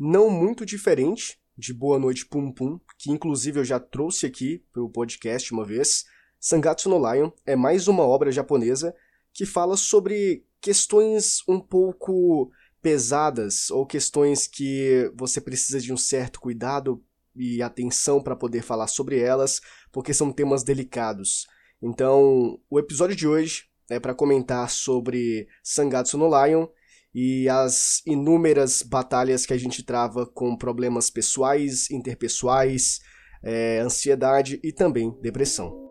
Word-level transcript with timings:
não 0.00 0.30
muito 0.30 0.64
diferente 0.64 1.38
de 1.58 1.74
Boa 1.74 1.98
Noite 1.98 2.24
Pum 2.24 2.50
Pum, 2.50 2.80
que 2.96 3.10
inclusive 3.10 3.60
eu 3.60 3.64
já 3.64 3.78
trouxe 3.78 4.24
aqui 4.24 4.64
para 4.72 4.82
o 4.82 4.88
podcast 4.88 5.52
uma 5.52 5.62
vez. 5.62 6.06
Sangatsu 6.40 6.88
no 6.88 6.96
Lion 6.96 7.30
é 7.44 7.54
mais 7.54 7.86
uma 7.86 8.02
obra 8.02 8.32
japonesa 8.32 8.94
que 9.30 9.44
fala 9.44 9.76
sobre 9.76 10.46
questões 10.58 11.46
um 11.46 11.60
pouco 11.60 12.50
pesadas 12.80 13.70
ou 13.70 13.84
questões 13.84 14.46
que 14.46 15.12
você 15.14 15.38
precisa 15.38 15.78
de 15.78 15.92
um 15.92 15.98
certo 15.98 16.40
cuidado 16.40 17.04
e 17.36 17.60
atenção 17.60 18.22
para 18.22 18.34
poder 18.34 18.62
falar 18.62 18.86
sobre 18.86 19.20
elas, 19.20 19.60
porque 19.92 20.14
são 20.14 20.32
temas 20.32 20.62
delicados. 20.62 21.46
Então, 21.82 22.58
o 22.70 22.78
episódio 22.78 23.14
de 23.14 23.28
hoje 23.28 23.64
é 23.90 24.00
para 24.00 24.14
comentar 24.14 24.70
sobre 24.70 25.46
Sangatsu 25.62 26.16
no 26.16 26.26
Lion 26.26 26.66
e 27.14 27.48
as 27.48 28.02
inúmeras 28.06 28.82
batalhas 28.82 29.44
que 29.44 29.52
a 29.52 29.58
gente 29.58 29.82
trava 29.82 30.26
com 30.26 30.56
problemas 30.56 31.10
pessoais, 31.10 31.90
interpessoais, 31.90 33.00
é, 33.42 33.80
ansiedade 33.80 34.60
e 34.62 34.72
também 34.72 35.12
depressão. 35.20 35.90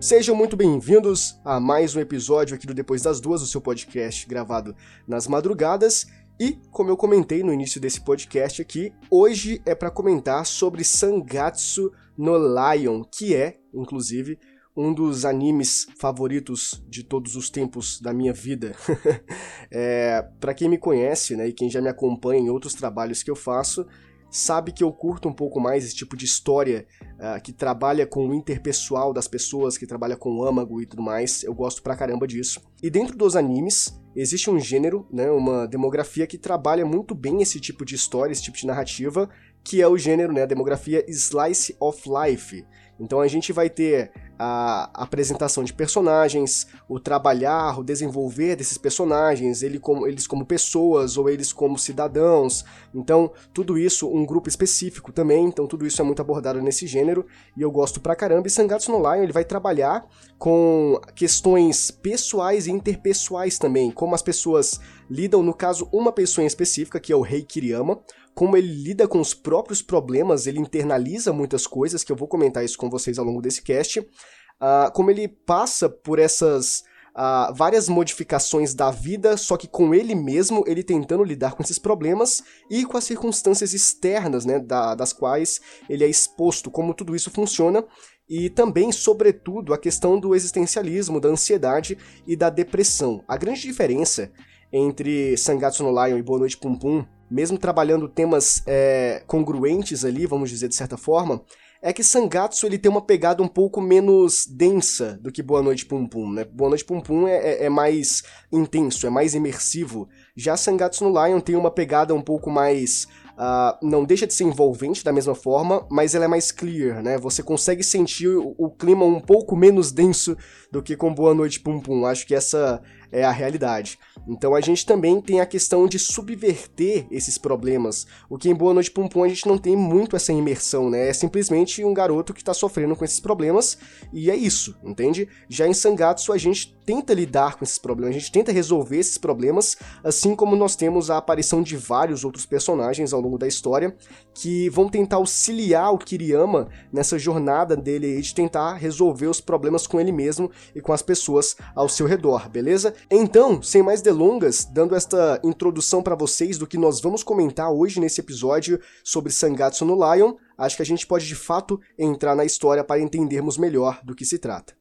Sejam 0.00 0.34
muito 0.34 0.56
bem-vindos 0.56 1.38
a 1.44 1.60
mais 1.60 1.94
um 1.94 2.00
episódio 2.00 2.54
aqui 2.54 2.66
do 2.66 2.72
Depois 2.72 3.02
das 3.02 3.20
Duas, 3.20 3.42
o 3.42 3.46
seu 3.46 3.60
podcast 3.60 4.26
gravado 4.26 4.74
nas 5.06 5.26
madrugadas. 5.26 6.06
E, 6.40 6.56
como 6.70 6.88
eu 6.88 6.96
comentei 6.96 7.42
no 7.42 7.52
início 7.52 7.80
desse 7.80 8.00
podcast 8.00 8.62
aqui, 8.62 8.92
hoje 9.10 9.60
é 9.66 9.74
para 9.74 9.90
comentar 9.90 10.46
sobre 10.46 10.84
Sangatsu 10.84 11.90
no 12.16 12.36
Lion, 12.36 13.02
que 13.02 13.34
é, 13.34 13.58
inclusive, 13.74 14.38
um 14.76 14.94
dos 14.94 15.24
animes 15.24 15.88
favoritos 15.98 16.80
de 16.88 17.02
todos 17.02 17.34
os 17.34 17.50
tempos 17.50 18.00
da 18.00 18.12
minha 18.12 18.32
vida. 18.32 18.76
é, 19.68 20.22
para 20.38 20.54
quem 20.54 20.68
me 20.68 20.78
conhece, 20.78 21.34
né, 21.34 21.48
e 21.48 21.52
quem 21.52 21.68
já 21.68 21.82
me 21.82 21.88
acompanha 21.88 22.40
em 22.40 22.50
outros 22.50 22.74
trabalhos 22.74 23.20
que 23.20 23.30
eu 23.30 23.36
faço, 23.36 23.84
sabe 24.30 24.72
que 24.72 24.84
eu 24.84 24.92
curto 24.92 25.28
um 25.28 25.32
pouco 25.32 25.60
mais 25.60 25.84
esse 25.84 25.94
tipo 25.94 26.16
de 26.16 26.24
história 26.24 26.86
uh, 27.14 27.40
que 27.42 27.52
trabalha 27.52 28.06
com 28.06 28.28
o 28.28 28.34
interpessoal 28.34 29.12
das 29.12 29.28
pessoas, 29.28 29.78
que 29.78 29.86
trabalha 29.86 30.16
com 30.16 30.36
o 30.36 30.44
âmago 30.44 30.80
e 30.80 30.86
tudo 30.86 31.02
mais. 31.02 31.42
Eu 31.42 31.54
gosto 31.54 31.82
pra 31.82 31.96
caramba 31.96 32.26
disso. 32.26 32.60
E 32.82 32.90
dentro 32.90 33.16
dos 33.16 33.36
animes, 33.36 33.98
existe 34.14 34.50
um 34.50 34.58
gênero, 34.58 35.06
né, 35.12 35.30
uma 35.30 35.66
demografia 35.66 36.26
que 36.26 36.38
trabalha 36.38 36.84
muito 36.84 37.14
bem 37.14 37.40
esse 37.42 37.60
tipo 37.60 37.84
de 37.84 37.94
história, 37.94 38.32
esse 38.32 38.42
tipo 38.42 38.56
de 38.56 38.66
narrativa, 38.66 39.28
que 39.68 39.82
é 39.82 39.86
o 39.86 39.98
gênero, 39.98 40.32
né, 40.32 40.44
a 40.44 40.46
demografia 40.46 41.04
Slice 41.06 41.76
of 41.78 42.02
Life. 42.08 42.64
Então 42.98 43.20
a 43.20 43.28
gente 43.28 43.52
vai 43.52 43.68
ter 43.68 44.10
a 44.38 44.88
apresentação 44.94 45.62
de 45.62 45.72
personagens, 45.72 46.66
o 46.88 46.98
trabalhar, 46.98 47.78
o 47.78 47.84
desenvolver 47.84 48.56
desses 48.56 48.78
personagens, 48.78 49.62
ele 49.62 49.78
como, 49.78 50.06
eles 50.06 50.26
como 50.26 50.46
pessoas 50.46 51.16
ou 51.16 51.28
eles 51.28 51.52
como 51.52 51.78
cidadãos. 51.78 52.64
Então, 52.94 53.32
tudo 53.52 53.76
isso, 53.76 54.08
um 54.08 54.24
grupo 54.24 54.48
específico 54.48 55.12
também, 55.12 55.44
então 55.44 55.66
tudo 55.66 55.86
isso 55.86 56.00
é 56.00 56.04
muito 56.04 56.22
abordado 56.22 56.62
nesse 56.62 56.86
gênero 56.86 57.26
e 57.56 57.62
eu 57.62 57.70
gosto 57.70 58.00
pra 58.00 58.16
caramba. 58.16 58.46
E 58.46 58.50
Sangatsu 58.50 58.90
no 58.90 58.98
Lion, 58.98 59.22
ele 59.22 59.32
vai 59.32 59.44
trabalhar 59.44 60.06
com 60.38 61.00
questões 61.14 61.90
pessoais 61.90 62.66
e 62.66 62.70
interpessoais 62.70 63.58
também, 63.58 63.90
como 63.90 64.14
as 64.14 64.22
pessoas 64.22 64.80
lidam, 65.10 65.42
no 65.42 65.52
caso, 65.52 65.88
uma 65.92 66.12
pessoa 66.12 66.44
em 66.44 66.46
específica, 66.46 67.00
que 67.00 67.12
é 67.12 67.16
o 67.16 67.22
Rei 67.22 67.42
Kiriyama, 67.42 68.00
como 68.38 68.56
ele 68.56 68.68
lida 68.68 69.08
com 69.08 69.18
os 69.18 69.34
próprios 69.34 69.82
problemas, 69.82 70.46
ele 70.46 70.60
internaliza 70.60 71.32
muitas 71.32 71.66
coisas, 71.66 72.04
que 72.04 72.12
eu 72.12 72.14
vou 72.14 72.28
comentar 72.28 72.64
isso 72.64 72.78
com 72.78 72.88
vocês 72.88 73.18
ao 73.18 73.24
longo 73.24 73.42
desse 73.42 73.60
cast, 73.60 73.98
uh, 73.98 74.92
como 74.94 75.10
ele 75.10 75.26
passa 75.26 75.88
por 75.88 76.20
essas 76.20 76.84
uh, 77.16 77.52
várias 77.52 77.88
modificações 77.88 78.74
da 78.74 78.92
vida, 78.92 79.36
só 79.36 79.56
que 79.56 79.66
com 79.66 79.92
ele 79.92 80.14
mesmo, 80.14 80.62
ele 80.68 80.84
tentando 80.84 81.24
lidar 81.24 81.56
com 81.56 81.64
esses 81.64 81.80
problemas 81.80 82.40
e 82.70 82.84
com 82.84 82.96
as 82.96 83.02
circunstâncias 83.02 83.74
externas, 83.74 84.44
né, 84.44 84.60
da, 84.60 84.94
das 84.94 85.12
quais 85.12 85.60
ele 85.90 86.04
é 86.04 86.08
exposto, 86.08 86.70
como 86.70 86.94
tudo 86.94 87.16
isso 87.16 87.32
funciona, 87.32 87.84
e 88.28 88.48
também, 88.48 88.92
sobretudo, 88.92 89.74
a 89.74 89.78
questão 89.78 90.16
do 90.16 90.32
existencialismo, 90.32 91.20
da 91.20 91.28
ansiedade 91.28 91.98
e 92.24 92.36
da 92.36 92.50
depressão. 92.50 93.20
A 93.26 93.36
grande 93.36 93.62
diferença 93.62 94.30
entre 94.72 95.36
Sangatsu 95.36 95.82
no 95.82 95.90
Lion 95.90 96.18
e 96.18 96.22
Boa 96.22 96.38
Noite 96.38 96.56
Pum 96.56 96.78
Pum 96.78 97.04
mesmo 97.30 97.58
trabalhando 97.58 98.08
temas 98.08 98.62
é, 98.66 99.22
congruentes 99.26 100.04
ali, 100.04 100.26
vamos 100.26 100.50
dizer 100.50 100.68
de 100.68 100.74
certa 100.74 100.96
forma, 100.96 101.42
é 101.80 101.92
que 101.92 102.02
Sangatsu 102.02 102.66
ele 102.66 102.78
tem 102.78 102.90
uma 102.90 103.02
pegada 103.02 103.42
um 103.42 103.48
pouco 103.48 103.80
menos 103.80 104.46
densa 104.46 105.18
do 105.22 105.30
que 105.30 105.42
Boa 105.42 105.62
Noite 105.62 105.86
Pum 105.86 106.06
Pum, 106.06 106.32
né? 106.32 106.44
Boa 106.44 106.70
Noite 106.70 106.84
Pum 106.84 107.00
Pum 107.00 107.28
é, 107.28 107.36
é, 107.36 107.64
é 107.66 107.68
mais 107.68 108.24
intenso, 108.50 109.06
é 109.06 109.10
mais 109.10 109.34
imersivo. 109.34 110.08
Já 110.36 110.56
Sangatsu 110.56 111.08
no 111.08 111.24
Lion 111.24 111.38
tem 111.40 111.54
uma 111.54 111.70
pegada 111.70 112.14
um 112.14 112.22
pouco 112.22 112.50
mais 112.50 113.06
Uh, 113.38 113.78
não 113.86 114.04
deixa 114.04 114.26
de 114.26 114.34
ser 114.34 114.42
envolvente 114.42 115.04
da 115.04 115.12
mesma 115.12 115.32
forma, 115.32 115.86
mas 115.88 116.12
ela 116.12 116.24
é 116.24 116.28
mais 116.28 116.50
clear, 116.50 117.00
né? 117.00 117.16
Você 117.18 117.40
consegue 117.40 117.84
sentir 117.84 118.26
o, 118.26 118.52
o, 118.58 118.68
clima 118.68 119.04
um 119.04 119.20
pouco 119.20 119.54
menos 119.54 119.92
denso 119.92 120.36
do 120.72 120.82
que 120.82 120.96
com 120.96 121.14
Boa 121.14 121.32
Noite 121.32 121.60
Pum 121.60 121.78
Pum. 121.80 122.04
Acho 122.04 122.26
que 122.26 122.34
essa 122.34 122.82
é 123.10 123.24
a 123.24 123.30
realidade. 123.30 123.98
Então 124.28 124.54
a 124.54 124.60
gente 124.60 124.84
também 124.84 125.20
tem 125.20 125.40
a 125.40 125.46
questão 125.46 125.86
de 125.86 125.98
subverter 125.98 127.06
esses 127.10 127.38
problemas, 127.38 128.06
o 128.28 128.36
que 128.36 128.48
em 128.48 128.54
Boa 128.54 128.74
Noite 128.74 128.90
Pum 128.90 129.08
Pum 129.08 129.22
a 129.22 129.28
gente 129.28 129.46
não 129.46 129.58
tem 129.58 129.76
muito 129.76 130.16
essa 130.16 130.32
imersão, 130.32 130.90
né? 130.90 131.08
É 131.08 131.12
simplesmente 131.12 131.84
um 131.84 131.94
garoto 131.94 132.34
que 132.34 132.44
tá 132.44 132.52
sofrendo 132.52 132.94
com 132.96 133.04
esses 133.04 133.20
problemas 133.20 133.78
e 134.12 134.30
é 134.30 134.36
isso, 134.36 134.76
entende? 134.84 135.28
Já 135.48 135.66
em 135.66 135.74
Sangatsu 135.74 136.32
a 136.32 136.38
gente 136.38 136.76
tenta 136.84 137.12
lidar 137.12 137.56
com 137.56 137.64
esses 137.64 137.78
problemas, 137.78 138.16
a 138.16 138.18
gente 138.18 138.32
tenta 138.32 138.50
resolver 138.50 138.98
esses 138.98 139.18
problemas, 139.18 139.76
assim 140.02 140.34
como 140.34 140.56
nós 140.56 140.74
temos 140.74 141.10
a 141.10 141.18
aparição 141.18 141.62
de 141.62 141.76
vários 141.76 142.24
outros 142.24 142.46
personagens 142.46 143.12
ao 143.12 143.20
longo 143.20 143.36
da 143.36 143.46
história 143.46 143.94
que 144.34 144.70
vão 144.70 144.88
tentar 144.88 145.16
auxiliar 145.16 145.92
o 145.92 145.98
Kiriyama 145.98 146.68
nessa 146.92 147.18
jornada 147.18 147.76
dele 147.76 148.20
de 148.20 148.34
tentar 148.34 148.74
resolver 148.74 149.26
os 149.26 149.40
problemas 149.40 149.86
com 149.86 150.00
ele 150.00 150.12
mesmo 150.12 150.50
e 150.74 150.80
com 150.80 150.92
as 150.92 151.02
pessoas 151.02 151.56
ao 151.74 151.88
seu 151.88 152.06
redor, 152.06 152.48
beleza? 152.48 152.94
Então, 153.10 153.62
sem 153.62 153.82
mais 153.82 154.02
delongas, 154.02 154.64
dando 154.64 154.94
esta 154.94 155.40
introdução 155.42 156.02
para 156.02 156.14
vocês 156.14 156.58
do 156.58 156.66
que 156.66 156.76
nós 156.76 157.00
vamos 157.00 157.22
comentar 157.22 157.70
hoje 157.70 158.00
nesse 158.00 158.20
episódio 158.20 158.80
sobre 159.02 159.32
Sangatsu 159.32 159.84
no 159.84 159.94
Lion, 159.94 160.34
acho 160.56 160.76
que 160.76 160.82
a 160.82 160.86
gente 160.86 161.06
pode 161.06 161.26
de 161.26 161.34
fato 161.34 161.80
entrar 161.98 162.34
na 162.34 162.44
história 162.44 162.84
para 162.84 163.00
entendermos 163.00 163.56
melhor 163.56 164.00
do 164.04 164.14
que 164.14 164.24
se 164.24 164.38
trata. 164.38 164.76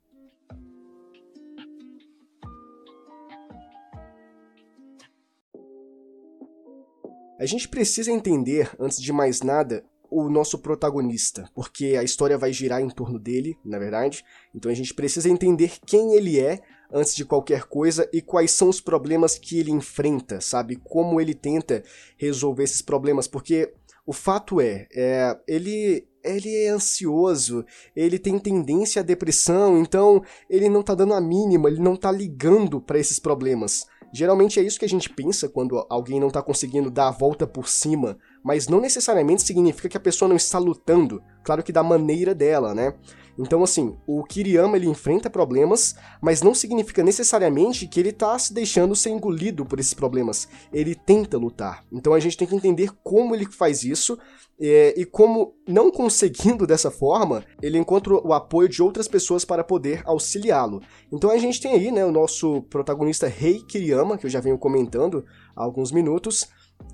A 7.40 7.46
gente 7.46 7.70
precisa 7.70 8.12
entender, 8.12 8.72
antes 8.80 9.00
de 9.00 9.14
mais 9.14 9.42
nada, 9.42 9.86
o 10.10 10.28
nosso 10.30 10.58
protagonista, 10.58 11.50
porque 11.54 11.96
a 11.96 12.04
história 12.04 12.38
vai 12.38 12.52
girar 12.52 12.82
em 12.82 12.90
torno 12.90 13.20
dele, 13.20 13.56
na 13.64 13.78
verdade. 13.78 14.24
Então 14.56 14.72
a 14.72 14.76
gente 14.76 14.94
precisa 14.94 15.30
entender 15.30 15.74
quem 15.86 16.16
ele 16.16 16.40
é 16.40 16.62
antes 16.92 17.16
de 17.16 17.26
qualquer 17.26 17.64
coisa 17.64 18.10
e 18.14 18.22
quais 18.22 18.52
são 18.52 18.70
os 18.70 18.82
problemas 18.82 19.38
que 19.38 19.60
ele 19.60 19.72
enfrenta, 19.72 20.40
sabe? 20.42 20.78
Como 20.78 21.20
ele 21.20 21.34
tenta 21.34 21.84
resolver 22.18 22.64
esses 22.64 22.82
problemas, 22.82 23.28
porque 23.28 23.74
o 24.06 24.14
fato 24.14 24.62
é, 24.62 24.88
é 24.96 25.38
ele 25.48 26.08
ele 26.24 26.54
é 26.54 26.70
ansioso, 26.70 27.66
ele 27.96 28.20
tem 28.20 28.38
tendência 28.38 29.02
à 29.02 29.04
depressão, 29.04 29.80
então 29.80 30.22
ele 30.50 30.68
não 30.68 30.84
tá 30.84 30.94
dando 30.94 31.14
a 31.14 31.22
mínima, 31.22 31.70
ele 31.70 31.80
não 31.80 31.96
tá 31.96 32.12
ligando 32.12 32.82
para 32.82 33.00
esses 33.00 33.18
problemas. 33.18 33.86
Geralmente 34.14 34.60
é 34.60 34.64
isso 34.64 34.80
que 34.80 34.84
a 34.86 34.90
gente 34.90 35.10
pensa 35.10 35.48
quando 35.48 35.86
alguém 35.90 36.20
não 36.20 36.30
tá 36.30 36.42
conseguindo 36.42 36.92
dar 36.92 37.08
a 37.08 37.12
volta 37.12 37.48
por 37.48 37.70
cima 37.70 38.18
mas 38.48 38.70
não 38.70 38.80
necessariamente 38.80 39.44
significa 39.44 39.90
que 39.90 39.98
a 39.98 40.00
pessoa 40.00 40.30
não 40.30 40.38
está 40.38 40.58
lutando, 40.58 41.22
claro 41.48 41.64
que 41.64 41.72
da 41.72 41.82
maneira 41.82 42.36
dela, 42.36 42.76
né? 42.76 42.94
Então, 43.40 43.64
assim, 43.64 43.96
o 44.06 44.22
Kiriyama 44.24 44.76
ele 44.76 44.90
enfrenta 44.90 45.30
problemas, 45.30 45.96
mas 46.22 46.42
não 46.42 46.54
significa 46.54 47.02
necessariamente 47.02 47.88
que 47.88 48.02
ele 48.02 48.10
está 48.10 48.38
se 48.38 48.54
deixando 48.54 48.96
ser 48.96 49.12
engolido 49.12 49.66
por 49.66 49.80
esses 49.80 49.94
problemas. 49.94 50.50
Ele 50.74 50.94
tenta 50.94 51.38
lutar. 51.38 51.86
Então 51.90 52.14
a 52.14 52.20
gente 52.20 52.36
tem 52.36 52.48
que 52.48 52.56
entender 52.56 52.90
como 53.02 53.34
ele 53.34 53.46
faz 53.46 53.84
isso 53.84 54.18
é, 54.60 54.94
e 55.00 55.06
como, 55.06 55.54
não 55.66 55.90
conseguindo 55.90 56.66
dessa 56.68 56.92
forma, 56.92 57.46
ele 57.62 57.78
encontra 57.78 58.14
o 58.14 58.34
apoio 58.34 58.68
de 58.68 58.82
outras 58.82 59.08
pessoas 59.08 59.46
para 59.46 59.64
poder 59.64 60.02
auxiliá-lo. 60.04 60.82
Então 61.14 61.30
a 61.30 61.38
gente 61.38 61.62
tem 61.62 61.74
aí, 61.74 61.92
né, 61.92 62.04
o 62.04 62.12
nosso 62.12 62.64
protagonista 62.64 63.28
Rei 63.28 63.62
Kiriyama, 63.64 64.18
que 64.18 64.26
eu 64.26 64.30
já 64.30 64.42
venho 64.42 64.58
comentando 64.58 65.24
há 65.56 65.64
alguns 65.64 65.94
minutos, 65.94 66.46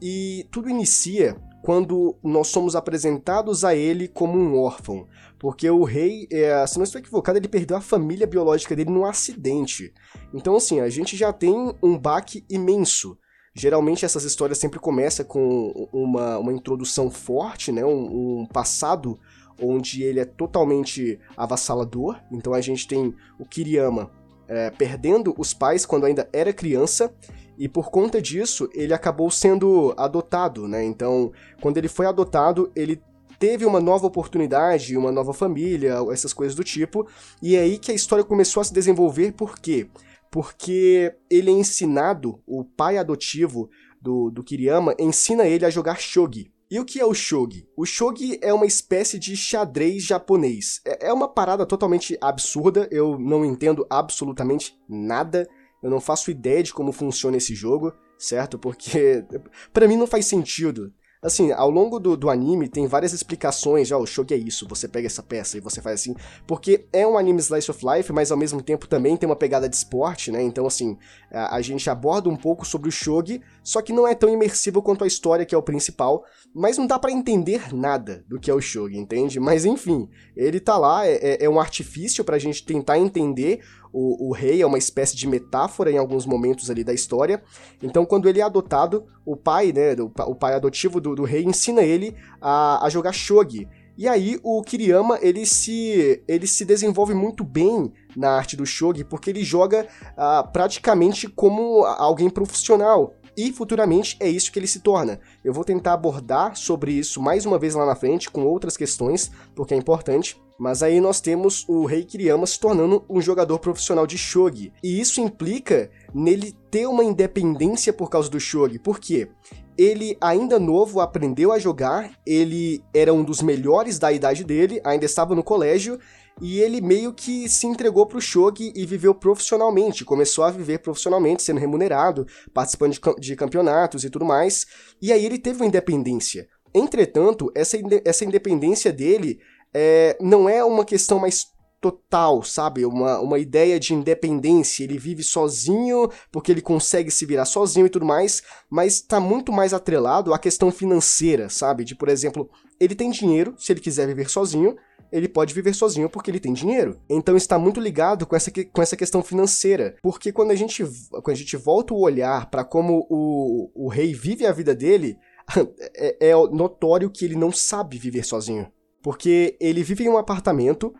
e 0.02 0.48
tudo 0.52 0.70
inicia 0.70 1.36
quando 1.64 2.18
nós 2.22 2.50
somos 2.50 2.76
apresentados 2.76 3.64
a 3.64 3.74
ele 3.74 4.08
como 4.08 4.38
um 4.38 4.60
órfão. 4.60 5.08
Porque 5.40 5.70
o 5.70 5.84
rei, 5.84 6.28
é, 6.32 6.66
se 6.68 6.78
não 6.78 6.84
estou 6.84 7.00
equivocado, 7.00 7.38
ele 7.38 7.48
perdeu 7.48 7.78
a 7.78 7.82
família 7.82 8.28
biológica 8.28 8.76
dele 8.76 8.92
num 8.92 9.06
acidente. 9.06 9.94
Então, 10.34 10.56
assim, 10.56 10.82
a 10.82 10.90
gente 10.90 11.16
já 11.16 11.32
tem 11.32 11.74
um 11.82 11.98
baque 11.98 12.46
imenso. 12.50 13.18
Geralmente 13.56 14.04
essas 14.04 14.24
histórias 14.24 14.58
sempre 14.58 14.80
começam 14.80 15.26
com 15.26 15.88
uma, 15.94 16.38
uma 16.40 16.52
introdução 16.52 17.10
forte, 17.10 17.72
né? 17.72 17.86
um, 17.86 18.42
um 18.42 18.46
passado 18.46 19.20
onde 19.62 20.04
ele 20.04 20.20
é 20.20 20.26
totalmente 20.26 21.20
avassalador. 21.38 22.20
Então 22.32 22.54
a 22.54 22.62
gente 22.62 22.88
tem 22.88 23.14
o 23.40 23.46
Kiriyama 23.46 24.12
é, 24.48 24.70
perdendo 24.72 25.34
os 25.38 25.54
pais 25.54 25.86
quando 25.86 26.06
ainda 26.06 26.28
era 26.34 26.52
criança, 26.52 27.14
e 27.58 27.68
por 27.68 27.90
conta 27.90 28.22
disso 28.22 28.70
ele 28.74 28.94
acabou 28.94 29.30
sendo 29.30 29.94
adotado, 29.98 30.68
né? 30.68 30.84
Então, 30.84 31.32
quando 31.62 31.78
ele 31.78 31.88
foi 31.88 32.06
adotado, 32.06 32.72
ele 32.76 33.02
teve 33.40 33.66
uma 33.66 33.80
nova 33.80 34.08
oportunidade, 34.08 34.96
uma 34.96 35.12
nova 35.12 35.34
família, 35.34 35.98
essas 36.12 36.34
coisas 36.34 36.56
do 36.56 36.64
tipo, 36.64 37.08
e 37.42 37.56
é 37.56 37.60
aí 37.60 37.78
que 37.78 37.92
a 37.92 37.96
história 37.96 38.24
começou 38.24 38.62
a 38.62 38.64
se 38.64 38.74
desenvolver, 38.74 39.34
por 39.34 39.60
quê? 39.60 39.88
Porque 40.32 41.14
ele 41.30 41.50
é 41.50 41.54
ensinado, 41.54 42.42
o 42.48 42.64
pai 42.64 42.98
adotivo 42.98 43.70
do, 44.02 44.30
do 44.30 44.44
Kiriyama 44.44 44.96
ensina 44.98 45.46
ele 45.46 45.66
a 45.66 45.70
jogar 45.70 46.00
shogi. 46.00 46.52
E 46.72 46.80
o 46.80 46.86
que 46.86 47.00
é 47.00 47.06
o 47.06 47.14
shogi? 47.14 47.68
O 47.78 47.86
shogi 47.86 48.40
é 48.42 48.52
uma 48.52 48.66
espécie 48.66 49.20
de 49.20 49.38
xadrez 49.38 50.04
japonês. 50.04 50.82
É, 50.84 51.10
é 51.10 51.14
uma 51.14 51.28
parada 51.28 51.66
totalmente 51.66 52.18
absurda, 52.20 52.88
eu 52.90 53.20
não 53.20 53.46
entendo 53.46 53.86
absolutamente 53.90 54.76
nada, 54.90 55.48
eu 55.84 55.90
não 55.90 56.00
faço 56.00 56.32
ideia 56.32 56.64
de 56.64 56.74
como 56.74 56.92
funciona 56.92 57.38
esse 57.38 57.54
jogo, 57.54 57.94
certo? 58.18 58.58
Porque 58.58 59.24
para 59.72 59.88
mim 59.88 59.98
não 59.98 60.08
faz 60.08 60.26
sentido 60.26 60.94
Assim, 61.24 61.54
ao 61.54 61.70
longo 61.70 62.02
do, 62.02 62.18
do 62.18 62.30
anime 62.30 62.68
tem 62.68 62.86
várias 62.86 63.14
explicações, 63.14 63.88
já 63.88 63.98
o 63.98 64.06
shogi 64.06 64.34
é 64.34 64.38
isso, 64.38 64.68
você 64.68 64.90
pega 64.90 65.08
essa 65.08 65.24
peça 65.24 65.58
e 65.58 65.62
você 65.62 65.82
faz 65.82 66.02
assim, 66.02 66.14
porque 66.46 66.86
é 66.92 67.08
um 67.08 67.18
anime 67.18 67.40
slice 67.40 67.72
of 67.72 67.80
life, 67.86 68.12
mas 68.12 68.30
ao 68.30 68.38
mesmo 68.38 68.62
tempo 68.62 68.90
também 68.90 69.16
tem 69.16 69.28
uma 69.28 69.36
pegada 69.36 69.70
de 69.70 69.76
esporte, 69.78 70.30
né? 70.30 70.44
Então 70.44 70.68
assim, 70.68 70.98
a, 71.32 71.56
a 71.56 71.62
gente 71.62 71.90
aborda 71.90 72.28
um 72.28 72.36
pouco 72.36 72.66
sobre 72.66 72.90
o 72.90 72.92
shogi, 72.92 73.42
só 73.64 73.82
que 73.82 73.94
não 73.94 74.06
é 74.06 74.14
tão 74.14 74.28
imersivo 74.28 74.82
quanto 74.82 75.06
a 75.06 75.08
história 75.08 75.46
que 75.46 75.56
é 75.56 75.58
o 75.58 75.64
principal, 75.64 76.26
mas 76.54 76.78
não 76.78 76.86
dá 76.86 77.00
para 77.00 77.14
entender 77.14 77.74
nada 77.74 78.26
do 78.28 78.38
que 78.38 78.52
é 78.52 78.54
o 78.54 78.60
shogi, 78.60 78.98
entende? 78.98 79.40
Mas 79.40 79.64
enfim, 79.64 80.10
ele 80.36 80.60
tá 80.60 80.78
lá, 80.78 81.08
é, 81.08 81.14
é, 81.14 81.46
é 81.46 81.50
um 81.50 81.58
artifício 81.58 82.26
pra 82.26 82.38
gente 82.38 82.66
tentar 82.66 83.00
entender 83.00 83.62
o, 83.94 84.30
o 84.30 84.32
rei 84.34 84.62
é 84.62 84.66
uma 84.66 84.78
espécie 84.80 85.16
de 85.16 85.28
metáfora 85.28 85.92
em 85.92 85.98
alguns 85.98 86.26
momentos 86.26 86.70
ali 86.70 86.84
da 86.84 86.94
história. 86.94 87.44
Então, 87.82 88.06
quando 88.06 88.28
ele 88.28 88.40
é 88.40 88.44
adotado, 88.44 89.06
o 89.24 89.38
pai, 89.38 89.72
né, 89.72 89.94
o, 89.94 90.12
o 90.32 90.36
pai 90.36 90.56
adotivo 90.56 91.00
do, 91.00 91.16
do, 91.16 91.24
rei 91.24 91.44
ensina 91.44 91.84
ele 91.84 92.16
a, 92.42 92.86
a 92.86 92.90
jogar 92.90 93.14
shogi. 93.14 93.68
E 93.96 94.08
aí 94.08 94.40
o 94.42 94.62
Kiriyama, 94.64 95.20
ele 95.22 95.46
se, 95.46 96.24
ele 96.28 96.48
se 96.48 96.66
desenvolve 96.66 97.14
muito 97.14 97.44
bem 97.44 97.94
na 98.18 98.32
arte 98.32 98.58
do 98.58 98.66
shogi, 98.66 99.04
porque 99.04 99.30
ele 99.30 99.44
joga 99.44 99.88
uh, 100.18 100.52
praticamente 100.52 101.28
como 101.28 101.86
alguém 101.86 102.30
profissional. 102.30 103.14
E 103.38 103.52
futuramente 103.52 104.16
é 104.20 104.28
isso 104.28 104.52
que 104.52 104.60
ele 104.60 104.68
se 104.68 104.80
torna. 104.80 105.20
Eu 105.44 105.54
vou 105.54 105.64
tentar 105.64 105.94
abordar 105.94 106.56
sobre 106.56 106.92
isso 106.92 107.22
mais 107.22 107.46
uma 107.46 107.58
vez 107.58 107.74
lá 107.76 107.86
na 107.86 107.96
frente, 107.96 108.30
com 108.30 108.46
outras 108.46 108.78
questões, 108.78 109.32
porque 109.56 109.74
é 109.74 109.78
importante. 109.78 110.43
Mas 110.58 110.84
aí 110.84 111.02
nós 111.02 111.20
temos 111.20 111.66
o 111.68 111.86
Rei 111.86 112.04
Kiriyama 112.04 112.46
se 112.46 112.60
tornando 112.60 113.04
um 113.10 113.22
jogador 113.22 113.60
profissional 113.60 114.06
de 114.06 114.18
shogi. 114.18 114.72
E 114.84 115.00
isso 115.00 115.20
implica 115.20 115.90
nele 116.14 116.54
ter 116.70 116.86
uma 116.88 117.04
independência 117.04 117.92
por 117.92 118.10
causa 118.10 118.30
do 118.30 118.40
shogi. 118.40 118.80
Por 118.80 119.00
quê? 119.00 119.30
Ele, 119.78 120.16
ainda 120.22 120.60
novo, 120.60 121.02
aprendeu 121.02 121.52
a 121.52 121.58
jogar, 121.58 122.12
ele 122.26 122.84
era 122.94 123.12
um 123.12 123.24
dos 123.24 123.42
melhores 123.42 123.98
da 123.98 124.12
idade 124.12 124.44
dele, 124.44 124.80
ainda 124.84 125.06
estava 125.06 125.34
no 125.34 125.44
colégio, 125.44 126.00
e 126.40 126.60
ele 126.60 126.80
meio 126.80 127.12
que 127.12 127.50
se 127.50 127.66
entregou 127.66 128.06
pro 128.06 128.22
shogi 128.22 128.72
e 128.76 128.86
viveu 128.86 129.16
profissionalmente, 129.16 130.06
começou 130.06 130.44
a 130.44 130.52
viver 130.52 130.80
profissionalmente, 130.80 131.42
sendo 131.42 131.60
remunerado, 131.60 132.28
participando 132.54 132.94
de, 132.94 133.00
de 133.20 133.36
campeonatos 133.36 134.04
e 134.04 134.10
tudo 134.12 134.26
mais, 134.26 134.68
e 135.02 135.12
aí 135.12 135.26
ele 135.26 135.40
teve 135.40 135.60
uma 135.60 135.68
independência. 135.68 136.48
Entretanto, 136.74 137.52
essa, 137.54 137.78
essa 138.04 138.26
independência 138.26 138.92
dele 138.92 139.40
é, 139.74 140.18
não 140.22 140.48
é 140.48 140.64
uma 140.64 140.86
questão 140.86 141.20
mais 141.20 141.54
total, 141.84 142.42
sabe? 142.44 142.86
Uma, 142.86 143.20
uma 143.20 143.38
ideia 143.38 143.78
de 143.78 143.94
independência. 143.94 144.86
Ele 144.86 144.98
vive 144.98 145.22
sozinho 145.22 146.10
porque 146.32 146.50
ele 146.50 146.62
consegue 146.62 147.12
se 147.12 147.26
virar 147.26 147.44
sozinho 147.44 147.86
e 147.86 147.90
tudo 147.90 148.06
mais, 148.06 148.42
mas 148.70 149.02
tá 149.02 149.20
muito 149.20 149.52
mais 149.52 149.74
atrelado 149.74 150.34
à 150.34 150.40
questão 150.40 150.72
financeira, 150.72 151.50
sabe? 151.50 151.84
De, 151.84 151.94
por 151.94 152.08
exemplo, 152.08 152.50
ele 152.80 152.96
tem 152.96 153.12
dinheiro, 153.12 153.54
se 153.58 153.74
ele 153.74 153.82
quiser 153.82 154.08
viver 154.08 154.30
sozinho, 154.30 154.78
ele 155.12 155.28
pode 155.28 155.54
viver 155.54 155.74
sozinho 155.74 156.10
porque 156.10 156.32
ele 156.32 156.40
tem 156.40 156.54
dinheiro. 156.54 157.00
Então 157.10 157.36
está 157.36 157.60
muito 157.60 157.82
ligado 157.82 158.26
com 158.26 158.36
essa, 158.36 158.50
com 158.50 158.82
essa 158.82 158.96
questão 158.96 159.22
financeira. 159.22 159.98
Porque 160.02 160.32
quando 160.32 160.52
a 160.52 160.56
gente, 160.56 160.86
quando 161.12 161.32
a 161.32 161.36
gente 161.36 161.58
volta 161.58 161.94
o 161.94 162.02
olhar 162.02 162.50
para 162.50 162.64
como 162.64 163.06
o, 163.10 163.70
o 163.76 163.90
rei 163.90 164.14
vive 164.14 164.46
a 164.46 164.54
vida 164.54 164.74
dele, 164.74 165.18
é, 165.96 166.30
é 166.30 166.34
notório 166.34 167.12
que 167.12 167.26
ele 167.26 167.36
não 167.36 167.52
sabe 167.52 167.98
viver 167.98 168.24
sozinho. 168.24 168.72
Porque 169.04 169.58
ele 169.60 169.84
vive 169.84 170.06
em 170.06 170.10
um 170.10 170.18
apartamento 170.18 170.94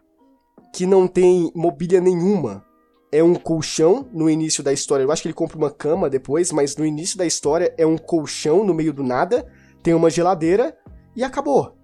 que 0.74 0.86
não 0.86 1.08
tem 1.08 1.50
mobília 1.56 2.02
nenhuma. 2.02 2.66
É 3.12 3.24
um 3.24 3.36
colchão 3.36 4.10
no 4.12 4.30
início 4.30 4.62
da 4.62 4.74
história. 4.74 5.04
Eu 5.04 5.12
acho 5.12 5.22
que 5.22 5.28
ele 5.30 5.34
compra 5.34 5.58
uma 5.58 5.72
cama 5.72 6.10
depois, 6.10 6.52
mas 6.52 6.76
no 6.76 6.86
início 6.86 7.18
da 7.18 7.26
história 7.26 7.74
é 7.78 7.86
um 7.86 7.98
colchão 7.98 8.66
no 8.66 8.74
meio 8.74 8.92
do 8.92 9.04
nada, 9.04 9.48
tem 9.82 9.94
uma 9.94 10.10
geladeira 10.10 10.78
e 11.16 11.24
acabou. 11.24 11.78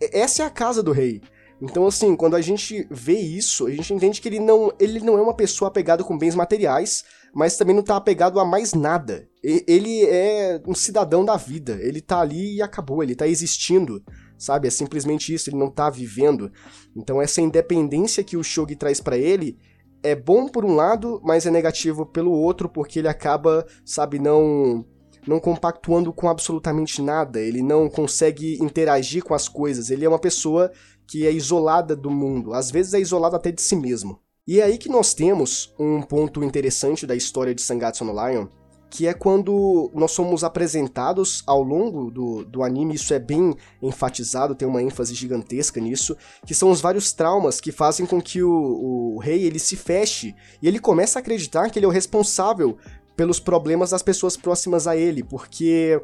essa 0.00 0.42
é 0.42 0.46
a 0.46 0.50
casa 0.50 0.82
do 0.82 0.92
rei. 0.92 1.20
Então, 1.60 1.86
assim, 1.86 2.16
quando 2.16 2.36
a 2.36 2.40
gente 2.40 2.86
vê 2.90 3.18
isso, 3.18 3.66
a 3.66 3.70
gente 3.70 3.92
entende 3.92 4.20
que 4.20 4.28
ele 4.28 4.40
não, 4.40 4.72
ele 4.80 5.00
não 5.00 5.18
é 5.18 5.20
uma 5.20 5.34
pessoa 5.34 5.68
apegada 5.68 6.02
com 6.02 6.16
bens 6.16 6.34
materiais, 6.34 7.04
mas 7.34 7.56
também 7.58 7.76
não 7.76 7.82
tá 7.82 7.96
apegado 7.96 8.40
a 8.40 8.44
mais 8.46 8.72
nada. 8.72 9.28
Ele 9.42 10.04
é 10.06 10.62
um 10.66 10.74
cidadão 10.74 11.22
da 11.22 11.36
vida. 11.36 11.78
Ele 11.82 12.00
tá 12.00 12.20
ali 12.20 12.56
e 12.56 12.62
acabou, 12.62 13.02
ele 13.02 13.14
tá 13.14 13.26
existindo 13.26 14.02
sabe? 14.40 14.66
É 14.66 14.70
simplesmente 14.70 15.32
isso, 15.32 15.50
ele 15.50 15.58
não 15.58 15.70
tá 15.70 15.90
vivendo. 15.90 16.50
Então 16.96 17.20
essa 17.20 17.40
independência 17.40 18.24
que 18.24 18.36
o 18.36 18.42
Shogi 18.42 18.74
traz 18.74 19.00
para 19.00 19.16
ele 19.16 19.58
é 20.02 20.16
bom 20.16 20.48
por 20.48 20.64
um 20.64 20.74
lado, 20.74 21.20
mas 21.22 21.44
é 21.46 21.50
negativo 21.50 22.06
pelo 22.06 22.32
outro, 22.32 22.68
porque 22.68 22.98
ele 22.98 23.08
acaba, 23.08 23.66
sabe, 23.84 24.18
não 24.18 24.84
não 25.26 25.38
compactuando 25.38 26.14
com 26.14 26.30
absolutamente 26.30 27.02
nada, 27.02 27.38
ele 27.38 27.62
não 27.62 27.90
consegue 27.90 28.56
interagir 28.58 29.22
com 29.22 29.34
as 29.34 29.46
coisas, 29.46 29.90
ele 29.90 30.02
é 30.02 30.08
uma 30.08 30.18
pessoa 30.18 30.72
que 31.06 31.26
é 31.26 31.30
isolada 31.30 31.94
do 31.94 32.10
mundo, 32.10 32.54
às 32.54 32.70
vezes 32.70 32.94
é 32.94 33.00
isolado 33.00 33.36
até 33.36 33.52
de 33.52 33.60
si 33.60 33.76
mesmo. 33.76 34.18
E 34.48 34.60
é 34.60 34.64
aí 34.64 34.78
que 34.78 34.88
nós 34.88 35.12
temos 35.12 35.74
um 35.78 36.00
ponto 36.00 36.42
interessante 36.42 37.06
da 37.06 37.14
história 37.14 37.54
de 37.54 37.60
Sangatsu 37.60 38.02
no 38.02 38.12
Lion, 38.12 38.46
que 38.90 39.06
é 39.06 39.14
quando 39.14 39.88
nós 39.94 40.10
somos 40.10 40.42
apresentados 40.42 41.44
ao 41.46 41.62
longo 41.62 42.10
do, 42.10 42.44
do 42.44 42.64
anime, 42.64 42.96
isso 42.96 43.14
é 43.14 43.20
bem 43.20 43.54
enfatizado, 43.80 44.54
tem 44.54 44.66
uma 44.66 44.82
ênfase 44.82 45.14
gigantesca 45.14 45.80
nisso, 45.80 46.16
que 46.44 46.54
são 46.54 46.70
os 46.70 46.80
vários 46.80 47.12
traumas 47.12 47.60
que 47.60 47.70
fazem 47.70 48.04
com 48.04 48.20
que 48.20 48.42
o, 48.42 49.14
o 49.14 49.18
rei 49.18 49.44
ele 49.44 49.60
se 49.60 49.76
feche 49.76 50.34
e 50.60 50.66
ele 50.66 50.80
começa 50.80 51.18
a 51.18 51.20
acreditar 51.20 51.70
que 51.70 51.78
ele 51.78 51.86
é 51.86 51.88
o 51.88 51.92
responsável 51.92 52.76
pelos 53.16 53.38
problemas 53.38 53.90
das 53.90 54.02
pessoas 54.02 54.36
próximas 54.36 54.88
a 54.88 54.96
ele, 54.96 55.22
porque 55.22 56.02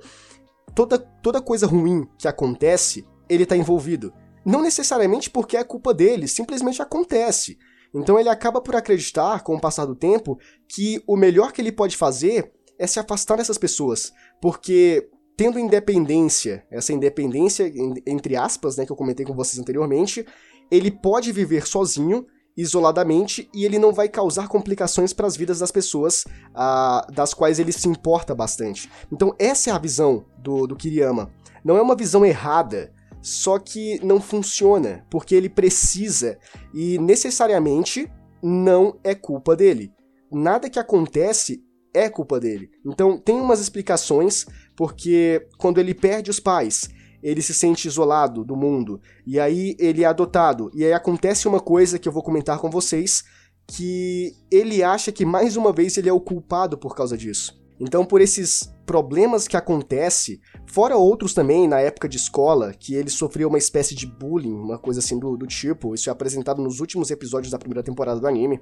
toda, 0.73 0.97
toda 0.97 1.43
coisa 1.43 1.66
ruim 1.66 2.07
que 2.16 2.28
acontece, 2.28 3.05
ele 3.28 3.43
está 3.43 3.57
envolvido. 3.57 4.12
Não 4.45 4.62
necessariamente 4.62 5.28
porque 5.28 5.57
é 5.57 5.64
culpa 5.64 5.93
dele, 5.93 6.28
simplesmente 6.28 6.81
acontece. 6.81 7.59
Então 7.93 8.19
ele 8.19 8.28
acaba 8.28 8.61
por 8.61 8.76
acreditar, 8.76 9.43
com 9.43 9.57
o 9.57 9.61
passar 9.61 9.87
do 9.87 9.97
tempo, 9.97 10.38
que 10.69 11.02
o 11.05 11.16
melhor 11.16 11.50
que 11.50 11.61
ele 11.61 11.73
pode 11.73 11.97
fazer 11.97 12.52
é 12.78 12.87
se 12.87 12.99
afastar 12.99 13.37
dessas 13.37 13.59
pessoas, 13.59 14.12
porque 14.40 15.09
tendo 15.37 15.59
independência, 15.59 16.64
essa 16.71 16.92
independência 16.92 17.71
entre 18.06 18.37
aspas, 18.37 18.76
né, 18.76 18.87
que 18.87 18.92
eu 18.92 18.97
comentei 18.97 19.26
com 19.26 19.35
vocês 19.35 19.59
anteriormente, 19.59 20.26
ele 20.71 20.90
pode 20.90 21.30
viver 21.30 21.66
sozinho, 21.66 22.26
isoladamente, 22.56 23.50
e 23.54 23.66
ele 23.66 23.78
não 23.78 23.92
vai 23.92 24.09
causar 24.09 24.49
complicações 24.49 25.12
para 25.12 25.26
as 25.26 25.37
vidas 25.37 25.59
das 25.59 25.71
pessoas 25.71 26.25
ah, 26.54 27.06
das 27.12 27.35
quais 27.35 27.59
ele 27.59 27.71
se 27.71 27.87
importa 27.87 28.35
bastante. 28.35 28.90
Então 29.12 29.35
essa 29.38 29.71
é 29.71 29.73
a 29.73 29.78
visão 29.78 30.25
do, 30.38 30.66
do 30.66 30.75
Kiriyama. 30.75 31.30
Não 31.62 31.76
é 31.76 31.83
uma 31.83 31.95
visão 31.95 32.25
errada, 32.25 32.92
só 33.21 33.59
que 33.59 34.02
não 34.04 34.21
funciona, 34.21 35.04
porque 35.11 35.35
ele 35.35 35.50
precisa, 35.50 36.38
e 36.73 36.99
necessariamente 36.99 38.11
não 38.42 38.99
é 39.02 39.14
culpa 39.14 39.54
dele. 39.54 39.92
Nada 40.30 40.71
que 40.71 40.78
acontece 40.78 41.66
é 41.97 42.09
culpa 42.09 42.38
dele. 42.38 42.71
Então, 42.85 43.19
tem 43.19 43.41
umas 43.41 43.61
explicações, 43.61 44.47
porque 44.76 45.47
quando 45.59 45.79
ele 45.79 45.95
perde 45.95 46.31
os 46.31 46.38
pais, 46.38 46.88
ele 47.23 47.43
se 47.43 47.55
sente 47.55 47.88
isolado 47.88 48.45
do 48.45 48.55
mundo, 48.55 49.00
e 49.26 49.41
aí 49.41 49.75
ele 49.79 50.05
é 50.05 50.07
adotado, 50.07 50.71
e 50.75 50.85
aí 50.85 50.93
acontece 50.93 51.49
uma 51.49 51.61
coisa 51.61 51.99
que 51.99 52.09
eu 52.09 52.12
vou 52.12 52.23
comentar 52.23 52.59
com 52.59 52.71
vocês, 52.71 53.25
que 53.67 54.33
ele 54.50 54.83
acha 54.83 55.11
que 55.11 55.25
mais 55.25 55.57
uma 55.57 55.73
vez 55.73 55.97
ele 55.97 56.09
é 56.09 56.12
o 56.12 56.21
culpado 56.21 56.79
por 56.79 56.95
causa 56.95 57.17
disso. 57.17 57.66
Então, 57.78 58.04
por 58.04 58.21
esses 58.21 58.73
problemas 58.87 59.49
que 59.49 59.56
acontecem, 59.56 60.40
fora 60.66 60.97
outros 60.97 61.35
também 61.35 61.66
na 61.66 61.80
época 61.80 62.09
de 62.09 62.16
escola, 62.16 62.73
que 62.73 62.95
ele 62.95 63.11
sofreu 63.11 63.49
uma 63.49 63.59
espécie 63.59 63.95
de 63.95 64.06
bullying, 64.06 64.54
uma 64.54 64.78
coisa 64.78 65.00
assim 65.00 65.18
do, 65.18 65.37
do 65.37 65.47
tipo, 65.47 65.95
isso 65.95 66.09
é 66.09 66.12
apresentado 66.12 66.62
nos 66.62 66.80
últimos 66.80 67.11
episódios 67.11 67.50
da 67.50 67.59
primeira 67.59 67.83
temporada 67.83 68.21
do 68.21 68.26
anime. 68.26 68.61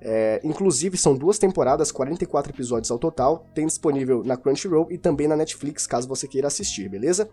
É, 0.00 0.40
inclusive, 0.44 0.98
são 0.98 1.16
duas 1.16 1.38
temporadas, 1.38 1.92
44 1.92 2.52
episódios 2.52 2.90
ao 2.90 2.98
total, 2.98 3.46
tem 3.54 3.66
disponível 3.66 4.22
na 4.24 4.36
Crunchyroll 4.36 4.88
e 4.90 4.98
também 4.98 5.28
na 5.28 5.36
Netflix, 5.36 5.86
caso 5.86 6.08
você 6.08 6.26
queira 6.26 6.48
assistir, 6.48 6.88
beleza? 6.88 7.30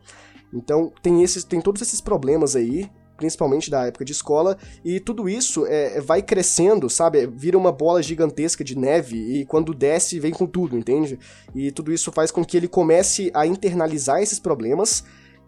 Então, 0.53 0.93
tem, 1.01 1.24
esses, 1.24 1.43
tem 1.43 1.60
todos 1.60 1.81
esses 1.81 2.00
problemas 2.00 2.55
aí, 2.55 2.89
principalmente 3.18 3.70
da 3.70 3.88
época 3.88 4.06
de 4.06 4.12
escola, 4.12 4.58
e 4.86 5.00
tudo 5.00 5.28
isso 5.28 5.66
é, 5.66 6.00
vai 6.00 6.22
crescendo, 6.22 6.90
sabe? 6.90 7.28
Vira 7.28 7.58
uma 7.58 7.72
bola 7.72 8.02
gigantesca 8.02 8.64
de 8.64 8.78
neve 8.78 9.18
e 9.18 9.46
quando 9.46 9.74
desce 9.74 10.20
vem 10.20 10.32
com 10.32 10.46
tudo, 10.46 10.78
entende? 10.78 11.20
E 11.54 11.72
tudo 11.72 11.92
isso 11.92 12.12
faz 12.12 12.32
com 12.32 12.46
que 12.46 12.56
ele 12.56 12.68
comece 12.68 13.32
a 13.34 13.46
internalizar 13.46 14.22
esses 14.22 14.40
problemas 14.40 15.04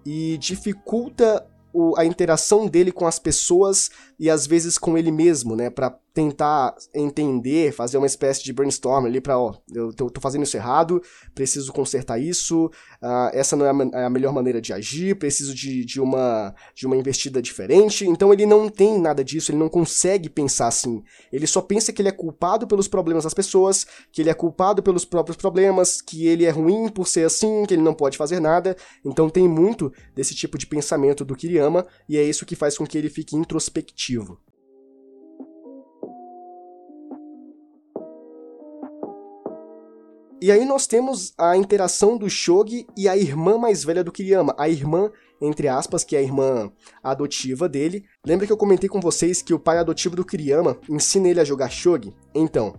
e 0.05 0.37
dificulta 0.37 1.45
o, 1.71 1.97
a 1.97 2.05
interação 2.05 2.67
dele 2.67 2.91
com 2.91 3.05
as 3.05 3.19
pessoas 3.19 3.91
e 4.19 4.29
às 4.29 4.45
vezes 4.45 4.77
com 4.77 4.97
ele 4.97 5.11
mesmo, 5.11 5.55
né? 5.55 5.69
Pra 5.69 5.97
tentar 6.13 6.75
entender, 6.93 7.71
fazer 7.71 7.97
uma 7.97 8.07
espécie 8.07 8.43
de 8.43 8.51
brainstorm 8.51 9.05
ali 9.05 9.21
pra, 9.21 9.39
ó, 9.39 9.53
eu 9.73 9.93
tô, 9.93 10.09
tô 10.09 10.19
fazendo 10.19 10.43
isso 10.43 10.57
errado, 10.57 11.01
preciso 11.33 11.71
consertar 11.71 12.19
isso, 12.19 12.65
uh, 13.01 13.29
essa 13.31 13.55
não 13.55 13.65
é 13.65 13.69
a, 13.69 14.01
é 14.01 14.05
a, 14.05 14.09
melhor 14.09 14.33
maneira 14.33 14.59
de 14.59 14.73
agir, 14.73 15.17
preciso 15.17 15.53
de, 15.53 15.85
de, 15.85 16.01
uma, 16.01 16.53
de 16.75 16.85
uma 16.85 16.97
investida 16.97 17.41
diferente. 17.41 18.05
Então 18.05 18.33
ele 18.33 18.45
não 18.45 18.67
tem 18.67 18.99
nada 18.99 19.23
disso, 19.23 19.51
ele 19.51 19.59
não 19.59 19.69
consegue 19.69 20.29
pensar 20.29 20.67
assim. 20.67 21.01
Ele 21.31 21.47
só 21.47 21.61
pensa 21.61 21.93
que 21.93 22.01
ele 22.01 22.09
é 22.09 22.13
culpado 22.13 22.67
pelos 22.67 22.87
problemas 22.87 23.23
das 23.23 23.33
pessoas, 23.33 23.85
que 24.11 24.21
ele 24.21 24.29
é 24.29 24.33
culpado 24.33 24.83
pelos 24.83 25.05
próprios 25.05 25.37
problemas, 25.37 26.01
que 26.01 26.27
ele 26.27 26.43
é 26.43 26.49
ruim 26.49 26.89
por 26.89 27.07
ser 27.07 27.25
assim, 27.25 27.65
que 27.65 27.73
ele 27.75 27.83
não 27.83 27.93
pode 27.93 28.17
fazer 28.17 28.41
nada. 28.41 28.75
Então 29.05 29.29
tem 29.29 29.47
muito 29.47 29.93
desse 30.15 30.35
tipo 30.35 30.57
de 30.57 30.67
pensamento 30.67 31.23
do 31.23 31.35
Kiriyama, 31.35 31.85
e 32.09 32.17
é 32.17 32.23
isso 32.23 32.45
que 32.45 32.55
faz 32.55 32.77
com 32.77 32.85
que 32.85 32.97
ele 32.97 33.09
fique 33.09 33.37
introspectivo. 33.37 34.08
E 40.41 40.53
aí 40.53 40.63
nós 40.63 40.87
temos 40.87 41.33
a 41.37 41.57
interação 41.57 42.17
do 42.17 42.29
Shogi 42.29 42.87
e 42.95 43.09
a 43.09 43.17
irmã 43.17 43.57
mais 43.57 43.83
velha 43.83 44.01
do 44.05 44.11
Kiriyama, 44.11 44.55
a 44.57 44.69
irmã, 44.69 45.11
entre 45.41 45.67
aspas, 45.67 46.05
que 46.05 46.15
é 46.15 46.19
a 46.19 46.21
irmã 46.21 46.71
adotiva 47.03 47.67
dele. 47.67 48.05
Lembra 48.25 48.47
que 48.47 48.53
eu 48.53 48.57
comentei 48.57 48.87
com 48.87 49.01
vocês 49.01 49.41
que 49.41 49.53
o 49.53 49.59
pai 49.59 49.77
adotivo 49.77 50.15
do 50.15 50.23
Kiriyama 50.23 50.77
ensina 50.89 51.27
ele 51.27 51.41
a 51.41 51.43
jogar 51.43 51.69
Shogi? 51.69 52.15
Então, 52.33 52.73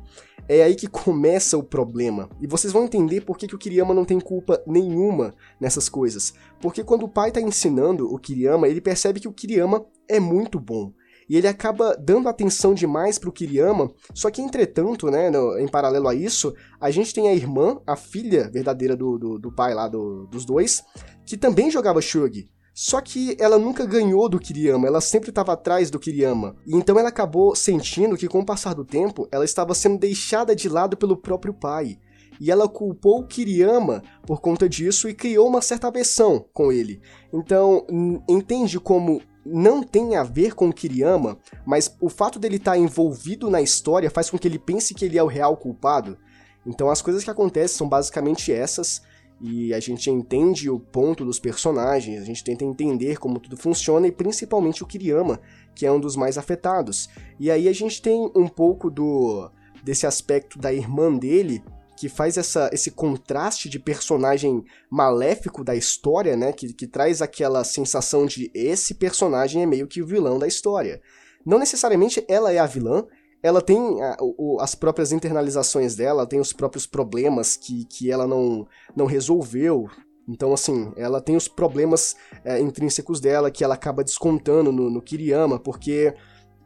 é 0.48 0.62
aí 0.62 0.74
que 0.74 0.86
começa 0.86 1.58
o 1.58 1.62
problema. 1.62 2.30
E 2.40 2.46
vocês 2.46 2.72
vão 2.72 2.84
entender 2.84 3.26
por 3.26 3.36
que, 3.36 3.46
que 3.46 3.54
o 3.54 3.58
Kiriyama 3.58 3.92
não 3.92 4.06
tem 4.06 4.18
culpa 4.18 4.62
nenhuma 4.66 5.34
nessas 5.60 5.86
coisas. 5.86 6.32
Porque 6.62 6.82
quando 6.82 7.02
o 7.02 7.08
pai 7.08 7.28
está 7.28 7.42
ensinando 7.42 8.10
o 8.10 8.18
Kiriyama, 8.18 8.68
ele 8.68 8.80
percebe 8.80 9.20
que 9.20 9.28
o 9.28 9.32
Kiriyama 9.34 9.84
é 10.08 10.18
muito 10.18 10.58
bom 10.58 10.94
e 11.30 11.36
ele 11.36 11.46
acaba 11.46 11.96
dando 11.96 12.28
atenção 12.28 12.74
demais 12.74 13.16
pro 13.16 13.30
Kiriyama, 13.30 13.88
só 14.12 14.32
que 14.32 14.42
entretanto, 14.42 15.08
né, 15.12 15.30
no, 15.30 15.56
em 15.60 15.68
paralelo 15.68 16.08
a 16.08 16.14
isso, 16.14 16.52
a 16.80 16.90
gente 16.90 17.14
tem 17.14 17.28
a 17.28 17.32
irmã, 17.32 17.80
a 17.86 17.94
filha 17.94 18.50
verdadeira 18.50 18.96
do, 18.96 19.16
do, 19.16 19.38
do 19.38 19.54
pai 19.54 19.72
lá 19.72 19.86
do, 19.86 20.26
dos 20.26 20.44
dois, 20.44 20.82
que 21.24 21.36
também 21.36 21.70
jogava 21.70 22.02
Shugi. 22.02 22.50
Só 22.74 23.00
que 23.00 23.36
ela 23.38 23.60
nunca 23.60 23.86
ganhou 23.86 24.28
do 24.28 24.40
Kiriyama, 24.40 24.88
ela 24.88 25.00
sempre 25.00 25.30
estava 25.30 25.52
atrás 25.52 25.88
do 25.88 26.00
Kiriyama. 26.00 26.56
E 26.66 26.74
então 26.74 26.98
ela 26.98 27.10
acabou 27.10 27.54
sentindo 27.54 28.16
que 28.16 28.26
com 28.26 28.40
o 28.40 28.44
passar 28.46 28.74
do 28.74 28.84
tempo, 28.84 29.28
ela 29.30 29.44
estava 29.44 29.72
sendo 29.72 30.00
deixada 30.00 30.56
de 30.56 30.68
lado 30.68 30.96
pelo 30.96 31.16
próprio 31.16 31.54
pai. 31.54 31.96
E 32.40 32.50
ela 32.50 32.68
culpou 32.68 33.20
o 33.20 33.26
Kiriyama 33.26 34.02
por 34.26 34.40
conta 34.40 34.68
disso 34.68 35.08
e 35.08 35.14
criou 35.14 35.46
uma 35.46 35.62
certa 35.62 35.86
aversão 35.86 36.44
com 36.52 36.72
ele. 36.72 37.00
Então, 37.32 37.86
entende 38.28 38.80
como 38.80 39.20
não 39.44 39.82
tem 39.82 40.16
a 40.16 40.22
ver 40.22 40.54
com 40.54 40.68
o 40.68 40.72
Kiriyama, 40.72 41.38
mas 41.64 41.96
o 42.00 42.08
fato 42.08 42.38
dele 42.38 42.56
estar 42.56 42.72
tá 42.72 42.78
envolvido 42.78 43.50
na 43.50 43.60
história 43.60 44.10
faz 44.10 44.30
com 44.30 44.38
que 44.38 44.46
ele 44.46 44.58
pense 44.58 44.94
que 44.94 45.04
ele 45.04 45.18
é 45.18 45.22
o 45.22 45.26
real 45.26 45.56
culpado. 45.56 46.18
Então 46.66 46.90
as 46.90 47.00
coisas 47.00 47.24
que 47.24 47.30
acontecem 47.30 47.76
são 47.76 47.88
basicamente 47.88 48.52
essas, 48.52 49.02
e 49.40 49.72
a 49.72 49.80
gente 49.80 50.10
entende 50.10 50.68
o 50.68 50.78
ponto 50.78 51.24
dos 51.24 51.38
personagens, 51.38 52.20
a 52.20 52.24
gente 52.24 52.44
tenta 52.44 52.62
entender 52.62 53.18
como 53.18 53.38
tudo 53.38 53.56
funciona, 53.56 54.06
e 54.06 54.12
principalmente 54.12 54.82
o 54.82 54.86
Kiriyama, 54.86 55.40
que 55.74 55.86
é 55.86 55.90
um 55.92 55.98
dos 55.98 56.14
mais 56.14 56.36
afetados. 56.36 57.08
E 57.38 57.50
aí 57.50 57.66
a 57.66 57.72
gente 57.72 58.02
tem 58.02 58.30
um 58.34 58.46
pouco 58.46 58.90
do 58.90 59.50
desse 59.82 60.06
aspecto 60.06 60.58
da 60.58 60.70
irmã 60.70 61.10
dele, 61.16 61.64
que 62.00 62.08
faz 62.08 62.38
essa, 62.38 62.70
esse 62.72 62.90
contraste 62.90 63.68
de 63.68 63.78
personagem 63.78 64.64
maléfico 64.88 65.62
da 65.62 65.76
história, 65.76 66.34
né? 66.34 66.50
Que, 66.50 66.72
que 66.72 66.86
traz 66.86 67.20
aquela 67.20 67.62
sensação 67.62 68.24
de 68.24 68.50
esse 68.54 68.94
personagem 68.94 69.62
é 69.62 69.66
meio 69.66 69.86
que 69.86 70.00
o 70.00 70.06
vilão 70.06 70.38
da 70.38 70.46
história. 70.46 71.02
Não 71.44 71.58
necessariamente 71.58 72.24
ela 72.26 72.50
é 72.50 72.58
a 72.58 72.64
vilã, 72.64 73.04
ela 73.42 73.60
tem 73.60 74.02
a, 74.02 74.16
o, 74.18 74.56
as 74.62 74.74
próprias 74.74 75.12
internalizações 75.12 75.94
dela, 75.94 76.26
tem 76.26 76.40
os 76.40 76.54
próprios 76.54 76.86
problemas 76.86 77.54
que, 77.54 77.84
que 77.84 78.10
ela 78.10 78.26
não, 78.26 78.66
não 78.96 79.04
resolveu. 79.04 79.86
Então, 80.26 80.54
assim, 80.54 80.94
ela 80.96 81.20
tem 81.20 81.36
os 81.36 81.48
problemas 81.48 82.16
é, 82.42 82.58
intrínsecos 82.60 83.20
dela 83.20 83.50
que 83.50 83.62
ela 83.62 83.74
acaba 83.74 84.02
descontando 84.02 84.72
no, 84.72 84.88
no 84.88 85.02
Kiriyama, 85.02 85.58
porque 85.58 86.14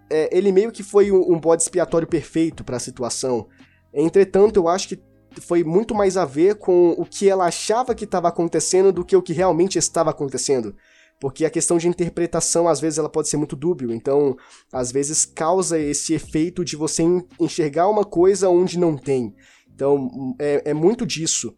é, 0.09 0.29
ele 0.31 0.53
meio 0.53 0.71
que 0.71 0.85
foi 0.85 1.11
um, 1.11 1.33
um 1.33 1.41
bode 1.41 1.65
expiatório 1.65 2.07
perfeito 2.07 2.63
para 2.63 2.77
a 2.77 2.81
situação. 2.81 3.49
Entretanto, 3.93 4.59
eu 4.61 4.69
acho 4.69 4.87
que 4.87 5.14
foi 5.41 5.65
muito 5.65 5.95
mais 5.95 6.17
a 6.17 6.25
ver 6.25 6.57
com 6.57 6.91
o 6.93 7.05
que 7.05 7.29
ela 7.29 7.47
achava 7.47 7.95
que 7.95 8.05
estava 8.05 8.29
acontecendo 8.29 8.93
do 8.93 9.05
que 9.05 9.17
o 9.17 9.23
que 9.23 9.33
realmente 9.33 9.79
estava 9.79 10.11
acontecendo. 10.11 10.75
Porque 11.21 11.45
a 11.45 11.51
questão 11.51 11.79
de 11.79 11.89
interpretação, 11.89 12.69
às 12.69 12.81
vezes, 12.81 12.99
ela 12.99 13.09
pode 13.09 13.29
ser 13.29 13.37
muito 13.37 13.57
dúbio. 13.57 13.93
Então, 13.93 14.37
às 14.73 14.91
vezes, 14.91 15.25
causa 15.25 15.79
esse 15.79 16.13
efeito 16.13 16.65
de 16.65 16.77
você 16.77 17.03
enxergar 17.41 17.89
uma 17.89 18.05
coisa 18.05 18.49
onde 18.49 18.79
não 18.79 18.97
tem. 18.97 19.35
Então, 19.73 20.35
é, 20.39 20.71
é 20.71 20.75
muito 20.75 21.07
disso. 21.07 21.55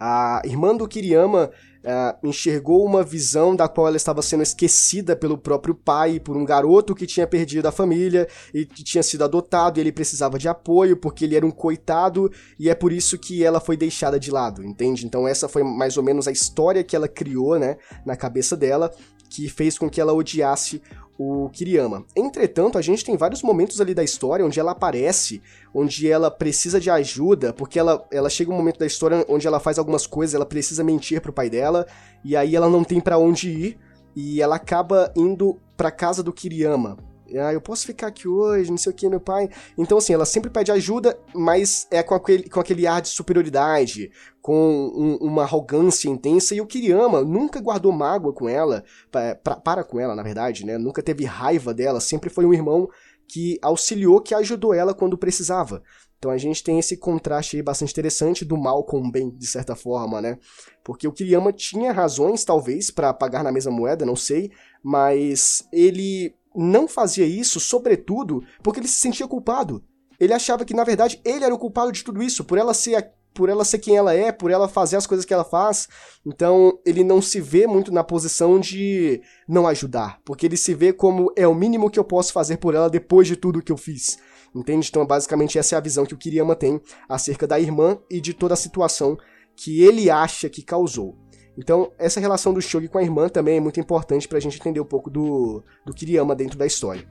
A 0.00 0.42
irmã 0.44 0.76
do 0.76 0.88
Kiriyama 0.88 1.50
uh, 1.84 2.26
enxergou 2.26 2.84
uma 2.84 3.02
visão 3.02 3.54
da 3.54 3.68
qual 3.68 3.86
ela 3.86 3.96
estava 3.96 4.22
sendo 4.22 4.42
esquecida 4.42 5.16
pelo 5.16 5.36
próprio 5.38 5.74
pai, 5.74 6.20
por 6.20 6.36
um 6.36 6.44
garoto 6.44 6.94
que 6.94 7.06
tinha 7.06 7.26
perdido 7.26 7.66
a 7.66 7.72
família 7.72 8.28
e 8.52 8.64
que 8.64 8.82
tinha 8.82 9.02
sido 9.02 9.24
adotado 9.24 9.78
e 9.78 9.80
ele 9.80 9.92
precisava 9.92 10.38
de 10.38 10.48
apoio 10.48 10.96
porque 10.96 11.24
ele 11.24 11.36
era 11.36 11.46
um 11.46 11.50
coitado 11.50 12.30
e 12.58 12.68
é 12.68 12.74
por 12.74 12.92
isso 12.92 13.18
que 13.18 13.44
ela 13.44 13.60
foi 13.60 13.76
deixada 13.76 14.18
de 14.18 14.30
lado, 14.30 14.64
entende? 14.64 15.06
Então 15.06 15.26
essa 15.26 15.48
foi 15.48 15.62
mais 15.62 15.96
ou 15.96 16.02
menos 16.02 16.28
a 16.28 16.32
história 16.32 16.84
que 16.84 16.96
ela 16.96 17.08
criou, 17.08 17.58
né, 17.58 17.76
na 18.04 18.16
cabeça 18.16 18.56
dela, 18.56 18.90
que 19.28 19.48
fez 19.48 19.78
com 19.78 19.88
que 19.88 20.00
ela 20.00 20.12
odiasse 20.12 20.82
o 21.18 21.48
Kiriyama. 21.50 22.04
Entretanto, 22.16 22.78
a 22.78 22.82
gente 22.82 23.04
tem 23.04 23.16
vários 23.16 23.42
momentos 23.42 23.80
ali 23.80 23.94
da 23.94 24.02
história 24.02 24.44
onde 24.44 24.58
ela 24.58 24.72
aparece, 24.72 25.42
onde 25.74 26.10
ela 26.10 26.30
precisa 26.30 26.80
de 26.80 26.90
ajuda, 26.90 27.52
porque 27.52 27.78
ela, 27.78 28.06
ela 28.10 28.30
chega 28.30 28.50
um 28.50 28.56
momento 28.56 28.78
da 28.78 28.86
história 28.86 29.24
onde 29.28 29.46
ela 29.46 29.60
faz 29.60 29.78
algumas 29.78 30.06
coisas, 30.06 30.34
ela 30.34 30.46
precisa 30.46 30.82
mentir 30.82 31.20
pro 31.20 31.32
pai 31.32 31.48
dela, 31.48 31.86
e 32.24 32.36
aí 32.36 32.56
ela 32.56 32.68
não 32.68 32.82
tem 32.82 33.00
para 33.00 33.18
onde 33.18 33.50
ir, 33.50 33.78
e 34.14 34.40
ela 34.42 34.56
acaba 34.56 35.12
indo 35.16 35.58
pra 35.76 35.90
casa 35.90 36.22
do 36.22 36.32
Kiriyama. 36.32 36.96
Ah, 37.38 37.52
eu 37.52 37.60
posso 37.60 37.86
ficar 37.86 38.08
aqui 38.08 38.28
hoje, 38.28 38.70
não 38.70 38.78
sei 38.78 38.92
o 38.92 38.94
que, 38.94 39.08
meu 39.08 39.20
pai. 39.20 39.48
Então, 39.76 39.98
assim, 39.98 40.12
ela 40.12 40.24
sempre 40.24 40.50
pede 40.50 40.72
ajuda, 40.72 41.18
mas 41.34 41.86
é 41.90 42.02
com 42.02 42.14
aquele, 42.14 42.48
com 42.48 42.60
aquele 42.60 42.86
ar 42.86 43.00
de 43.00 43.08
superioridade, 43.08 44.10
com 44.40 44.90
um, 44.94 45.16
uma 45.16 45.42
arrogância 45.42 46.08
intensa. 46.08 46.54
E 46.54 46.60
o 46.60 46.66
Kiriyama 46.66 47.22
nunca 47.22 47.60
guardou 47.60 47.92
mágoa 47.92 48.32
com 48.32 48.48
ela, 48.48 48.84
pra, 49.10 49.34
pra, 49.34 49.56
para 49.56 49.84
com 49.84 49.98
ela, 50.00 50.14
na 50.14 50.22
verdade, 50.22 50.66
né? 50.66 50.78
Nunca 50.78 51.02
teve 51.02 51.24
raiva 51.24 51.72
dela, 51.72 52.00
sempre 52.00 52.30
foi 52.30 52.44
um 52.44 52.54
irmão 52.54 52.88
que 53.28 53.58
auxiliou, 53.62 54.20
que 54.20 54.34
ajudou 54.34 54.74
ela 54.74 54.92
quando 54.92 55.16
precisava. 55.16 55.82
Então 56.22 56.30
a 56.30 56.38
gente 56.38 56.62
tem 56.62 56.78
esse 56.78 56.96
contraste 56.96 57.56
aí 57.56 57.62
bastante 57.64 57.90
interessante 57.90 58.44
do 58.44 58.56
mal 58.56 58.84
com 58.84 58.98
o 59.00 59.10
bem, 59.10 59.28
de 59.28 59.46
certa 59.46 59.74
forma, 59.74 60.20
né? 60.20 60.38
Porque 60.84 61.08
o 61.08 61.12
Kiriyama 61.12 61.52
tinha 61.52 61.90
razões, 61.92 62.44
talvez, 62.44 62.92
para 62.92 63.12
pagar 63.12 63.42
na 63.42 63.50
mesma 63.50 63.72
moeda, 63.72 64.06
não 64.06 64.14
sei, 64.14 64.52
mas 64.84 65.66
ele 65.72 66.32
não 66.54 66.88
fazia 66.88 67.26
isso, 67.26 67.60
sobretudo, 67.60 68.42
porque 68.62 68.80
ele 68.80 68.88
se 68.88 69.00
sentia 69.00 69.28
culpado. 69.28 69.82
Ele 70.18 70.32
achava 70.32 70.64
que, 70.64 70.74
na 70.74 70.84
verdade, 70.84 71.20
ele 71.24 71.44
era 71.44 71.54
o 71.54 71.58
culpado 71.58 71.90
de 71.90 72.04
tudo 72.04 72.22
isso, 72.22 72.44
por 72.44 72.58
ela 72.58 72.74
ser 72.74 73.12
por 73.34 73.48
ela 73.48 73.64
ser 73.64 73.78
quem 73.78 73.96
ela 73.96 74.12
é, 74.14 74.30
por 74.30 74.50
ela 74.50 74.68
fazer 74.68 74.96
as 74.96 75.06
coisas 75.06 75.24
que 75.24 75.32
ela 75.32 75.44
faz. 75.44 75.88
Então, 76.24 76.78
ele 76.84 77.02
não 77.02 77.22
se 77.22 77.40
vê 77.40 77.66
muito 77.66 77.90
na 77.90 78.04
posição 78.04 78.60
de 78.60 79.22
não 79.48 79.66
ajudar, 79.66 80.20
porque 80.24 80.46
ele 80.46 80.56
se 80.56 80.74
vê 80.74 80.92
como 80.92 81.32
é 81.34 81.48
o 81.48 81.54
mínimo 81.54 81.90
que 81.90 81.98
eu 81.98 82.04
posso 82.04 82.32
fazer 82.32 82.58
por 82.58 82.74
ela 82.74 82.90
depois 82.90 83.26
de 83.26 83.36
tudo 83.36 83.62
que 83.62 83.72
eu 83.72 83.76
fiz. 83.76 84.18
Entende? 84.54 84.88
Então, 84.90 85.06
basicamente, 85.06 85.58
essa 85.58 85.74
é 85.74 85.78
a 85.78 85.80
visão 85.80 86.04
que 86.04 86.14
o 86.14 86.18
Kiriyama 86.18 86.54
tem 86.54 86.80
acerca 87.08 87.46
da 87.46 87.58
irmã 87.58 87.98
e 88.10 88.20
de 88.20 88.34
toda 88.34 88.52
a 88.52 88.56
situação 88.56 89.16
que 89.56 89.82
ele 89.82 90.10
acha 90.10 90.48
que 90.48 90.62
causou. 90.62 91.16
Então, 91.56 91.92
essa 91.98 92.18
relação 92.18 92.54
do 92.54 92.62
Shogi 92.62 92.88
com 92.88 92.98
a 92.98 93.02
irmã 93.02 93.28
também 93.28 93.58
é 93.58 93.60
muito 93.60 93.78
importante 93.78 94.26
para 94.26 94.38
a 94.38 94.40
gente 94.40 94.58
entender 94.58 94.80
um 94.80 94.86
pouco 94.86 95.10
do, 95.10 95.62
do 95.84 95.92
Kiriyama 95.92 96.34
dentro 96.34 96.58
da 96.58 96.66
história. 96.66 97.06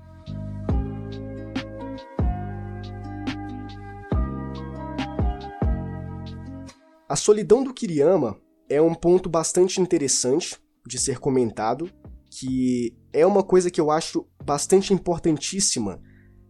A 7.08 7.16
solidão 7.16 7.64
do 7.64 7.74
Kiriyama 7.74 8.40
é 8.70 8.82
um 8.82 8.96
ponto 8.96 9.30
bastante 9.30 9.82
interessante 9.82 10.58
de 10.88 10.98
ser 10.98 11.20
comentado, 11.20 11.92
que 12.30 12.98
é 13.12 13.26
uma 13.26 13.44
coisa 13.44 13.70
que 13.70 13.82
eu 13.82 13.92
acho 13.92 14.26
bastante 14.44 14.94
importantíssima. 14.94 16.02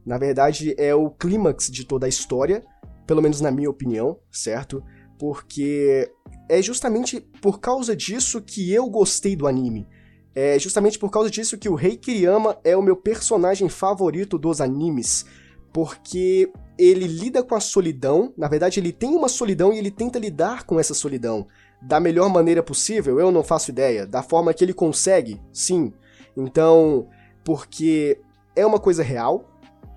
Na 0.05 0.17
verdade, 0.17 0.75
é 0.77 0.93
o 0.93 1.09
clímax 1.09 1.69
de 1.69 1.83
toda 1.83 2.05
a 2.05 2.09
história, 2.09 2.63
pelo 3.07 3.21
menos 3.21 3.41
na 3.41 3.51
minha 3.51 3.69
opinião, 3.69 4.19
certo? 4.31 4.83
Porque 5.21 6.11
é 6.49 6.63
justamente 6.63 7.21
por 7.43 7.59
causa 7.59 7.95
disso 7.95 8.41
que 8.41 8.73
eu 8.73 8.89
gostei 8.89 9.35
do 9.35 9.45
anime. 9.45 9.87
É 10.33 10.57
justamente 10.57 10.97
por 10.97 11.11
causa 11.11 11.29
disso 11.29 11.59
que 11.59 11.69
o 11.69 11.75
Rei 11.75 11.95
Kiriyama 11.95 12.57
é 12.63 12.75
o 12.75 12.81
meu 12.81 12.95
personagem 12.95 13.69
favorito 13.69 14.35
dos 14.35 14.59
animes, 14.59 15.23
porque 15.71 16.51
ele 16.75 17.05
lida 17.05 17.43
com 17.43 17.53
a 17.53 17.59
solidão, 17.59 18.33
na 18.35 18.47
verdade 18.47 18.79
ele 18.79 18.91
tem 18.91 19.11
uma 19.11 19.29
solidão 19.29 19.71
e 19.71 19.77
ele 19.77 19.91
tenta 19.91 20.17
lidar 20.17 20.63
com 20.63 20.79
essa 20.79 20.95
solidão 20.95 21.45
da 21.79 21.99
melhor 21.99 22.27
maneira 22.27 22.63
possível, 22.63 23.19
eu 23.19 23.31
não 23.31 23.43
faço 23.43 23.69
ideia, 23.69 24.07
da 24.07 24.23
forma 24.23 24.55
que 24.55 24.63
ele 24.63 24.73
consegue, 24.73 25.39
sim. 25.53 25.93
Então, 26.35 27.07
porque 27.43 28.19
é 28.55 28.65
uma 28.65 28.79
coisa 28.79 29.03
real, 29.03 29.51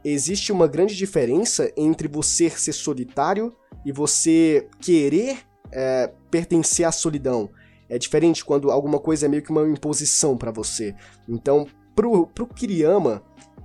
existe 0.04 0.52
uma 0.52 0.66
grande 0.66 0.94
diferença 0.94 1.72
entre 1.78 2.08
você 2.08 2.50
ser 2.50 2.74
solitário 2.74 3.56
e 3.84 3.92
você 3.92 4.68
querer 4.80 5.38
é, 5.72 6.10
pertencer 6.30 6.86
à 6.86 6.92
solidão. 6.92 7.50
É 7.88 7.98
diferente 7.98 8.44
quando 8.44 8.70
alguma 8.70 8.98
coisa 8.98 9.26
é 9.26 9.28
meio 9.28 9.42
que 9.42 9.50
uma 9.50 9.68
imposição 9.68 10.36
para 10.36 10.50
você. 10.50 10.94
Então, 11.28 11.66
pro, 11.94 12.26
pro 12.28 12.46
Kiriyama, 12.46 13.22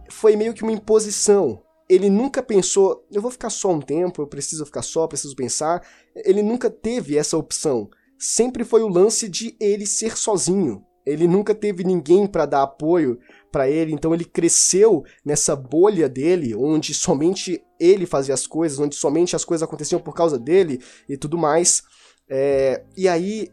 foi 0.10 0.36
meio 0.36 0.54
que 0.54 0.64
uma 0.64 0.72
imposição. 0.72 1.62
Ele 1.90 2.10
nunca 2.10 2.44
pensou, 2.44 3.06
eu 3.12 3.22
vou 3.22 3.32
ficar 3.32 3.50
só 3.50 3.72
um 3.72 3.80
tempo, 3.80 4.22
eu 4.22 4.28
preciso 4.28 4.66
ficar 4.66 4.82
só, 4.82 5.08
preciso 5.08 5.36
pensar. 5.36 5.82
Ele 6.16 6.44
nunca 6.44 6.70
teve 6.70 7.18
essa 7.18 7.38
opção. 7.38 7.90
Sempre 8.18 8.64
foi 8.64 8.84
o 8.84 8.88
lance 8.88 9.28
de 9.30 9.56
ele 9.60 9.86
ser 9.86 10.18
sozinho. 10.18 10.84
Ele 11.06 11.28
nunca 11.28 11.56
teve 11.56 11.84
ninguém 11.84 12.28
para 12.28 12.46
dar 12.46 12.64
apoio 12.64 13.18
para 13.52 13.68
ele, 13.68 13.94
então 13.94 14.14
ele 14.14 14.26
cresceu 14.26 15.04
nessa 15.26 15.56
bolha 15.56 16.08
dele, 16.08 16.54
onde 16.54 16.94
somente 16.94 17.64
ele 17.80 18.06
fazia 18.06 18.34
as 18.34 18.46
coisas, 18.46 18.80
onde 18.80 18.96
somente 18.96 19.36
as 19.36 19.46
coisas 19.46 19.64
aconteciam 19.64 20.02
por 20.02 20.14
causa 20.14 20.38
dele 20.38 20.82
e 21.08 21.18
tudo 21.18 21.38
mais. 21.38 21.82
É, 22.30 22.84
e 22.96 23.08
aí 23.08 23.50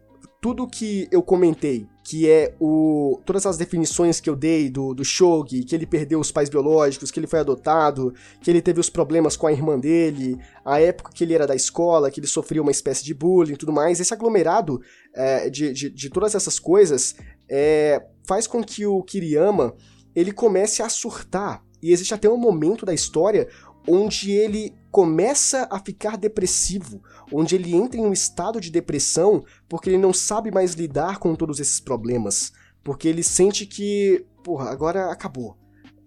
tudo 0.47 0.69
que 0.69 1.09
eu 1.11 1.23
comentei, 1.23 1.89
que 2.05 2.31
é 2.31 2.55
o 2.61 3.21
todas 3.25 3.47
as 3.47 3.57
definições 3.57 4.21
que 4.21 4.31
eu 4.31 4.37
dei 4.37 4.71
do, 4.71 4.95
do 4.95 5.05
Shogi, 5.05 5.65
que 5.65 5.75
ele 5.75 5.85
perdeu 5.85 6.21
os 6.21 6.31
pais 6.31 6.49
biológicos, 6.49 7.11
que 7.11 7.19
ele 7.19 7.27
foi 7.27 7.41
adotado, 7.41 8.15
que 8.41 8.49
ele 8.49 8.63
teve 8.63 8.79
os 8.79 8.89
problemas 8.89 9.37
com 9.37 9.49
a 9.49 9.53
irmã 9.53 9.77
dele, 9.77 10.39
a 10.65 10.81
época 10.81 11.11
que 11.13 11.25
ele 11.25 11.35
era 11.35 11.49
da 11.49 11.55
escola, 11.57 12.11
que 12.11 12.21
ele 12.21 12.29
sofria 12.29 12.63
uma 12.63 12.71
espécie 12.71 13.05
de 13.05 13.13
bullying 13.13 13.55
e 13.55 13.57
tudo 13.57 13.73
mais, 13.73 13.99
esse 13.99 14.15
aglomerado 14.15 14.81
é, 15.13 15.51
de, 15.51 15.73
de, 15.73 15.91
de, 15.91 16.11
todas 16.11 16.35
essas 16.35 16.61
coisas 16.61 17.17
é, 17.49 18.07
faz 18.25 18.47
com 18.47 18.63
que 18.63 18.87
o 18.87 19.03
Kiriyama 19.03 19.75
ele 20.15 20.31
comece 20.31 20.81
a 20.81 20.89
surtar. 20.89 21.65
E 21.83 21.93
existe 21.93 22.15
até 22.15 22.29
um 22.29 22.39
momento 22.39 22.87
da 22.87 22.95
história 22.95 23.49
onde 23.89 24.33
ele 24.33 24.75
começa 24.91 25.69
a 25.71 25.79
ficar 25.79 26.17
depressivo, 26.17 27.03
onde 27.33 27.55
ele 27.55 27.75
entra 27.75 28.01
em 28.01 28.07
um 28.07 28.13
estado 28.13 28.61
de 28.61 28.71
depressão 28.71 29.45
porque 29.69 29.91
ele 29.91 29.99
não 29.99 30.13
sabe 30.13 30.51
mais 30.51 30.73
lidar 30.73 31.19
com 31.19 31.35
todos 31.35 31.61
esses 31.61 31.79
problemas, 31.81 32.53
porque 32.83 33.07
ele 33.07 33.23
sente 33.23 33.67
que, 33.67 34.25
porra, 34.43 34.71
agora 34.71 35.11
acabou. 35.13 35.57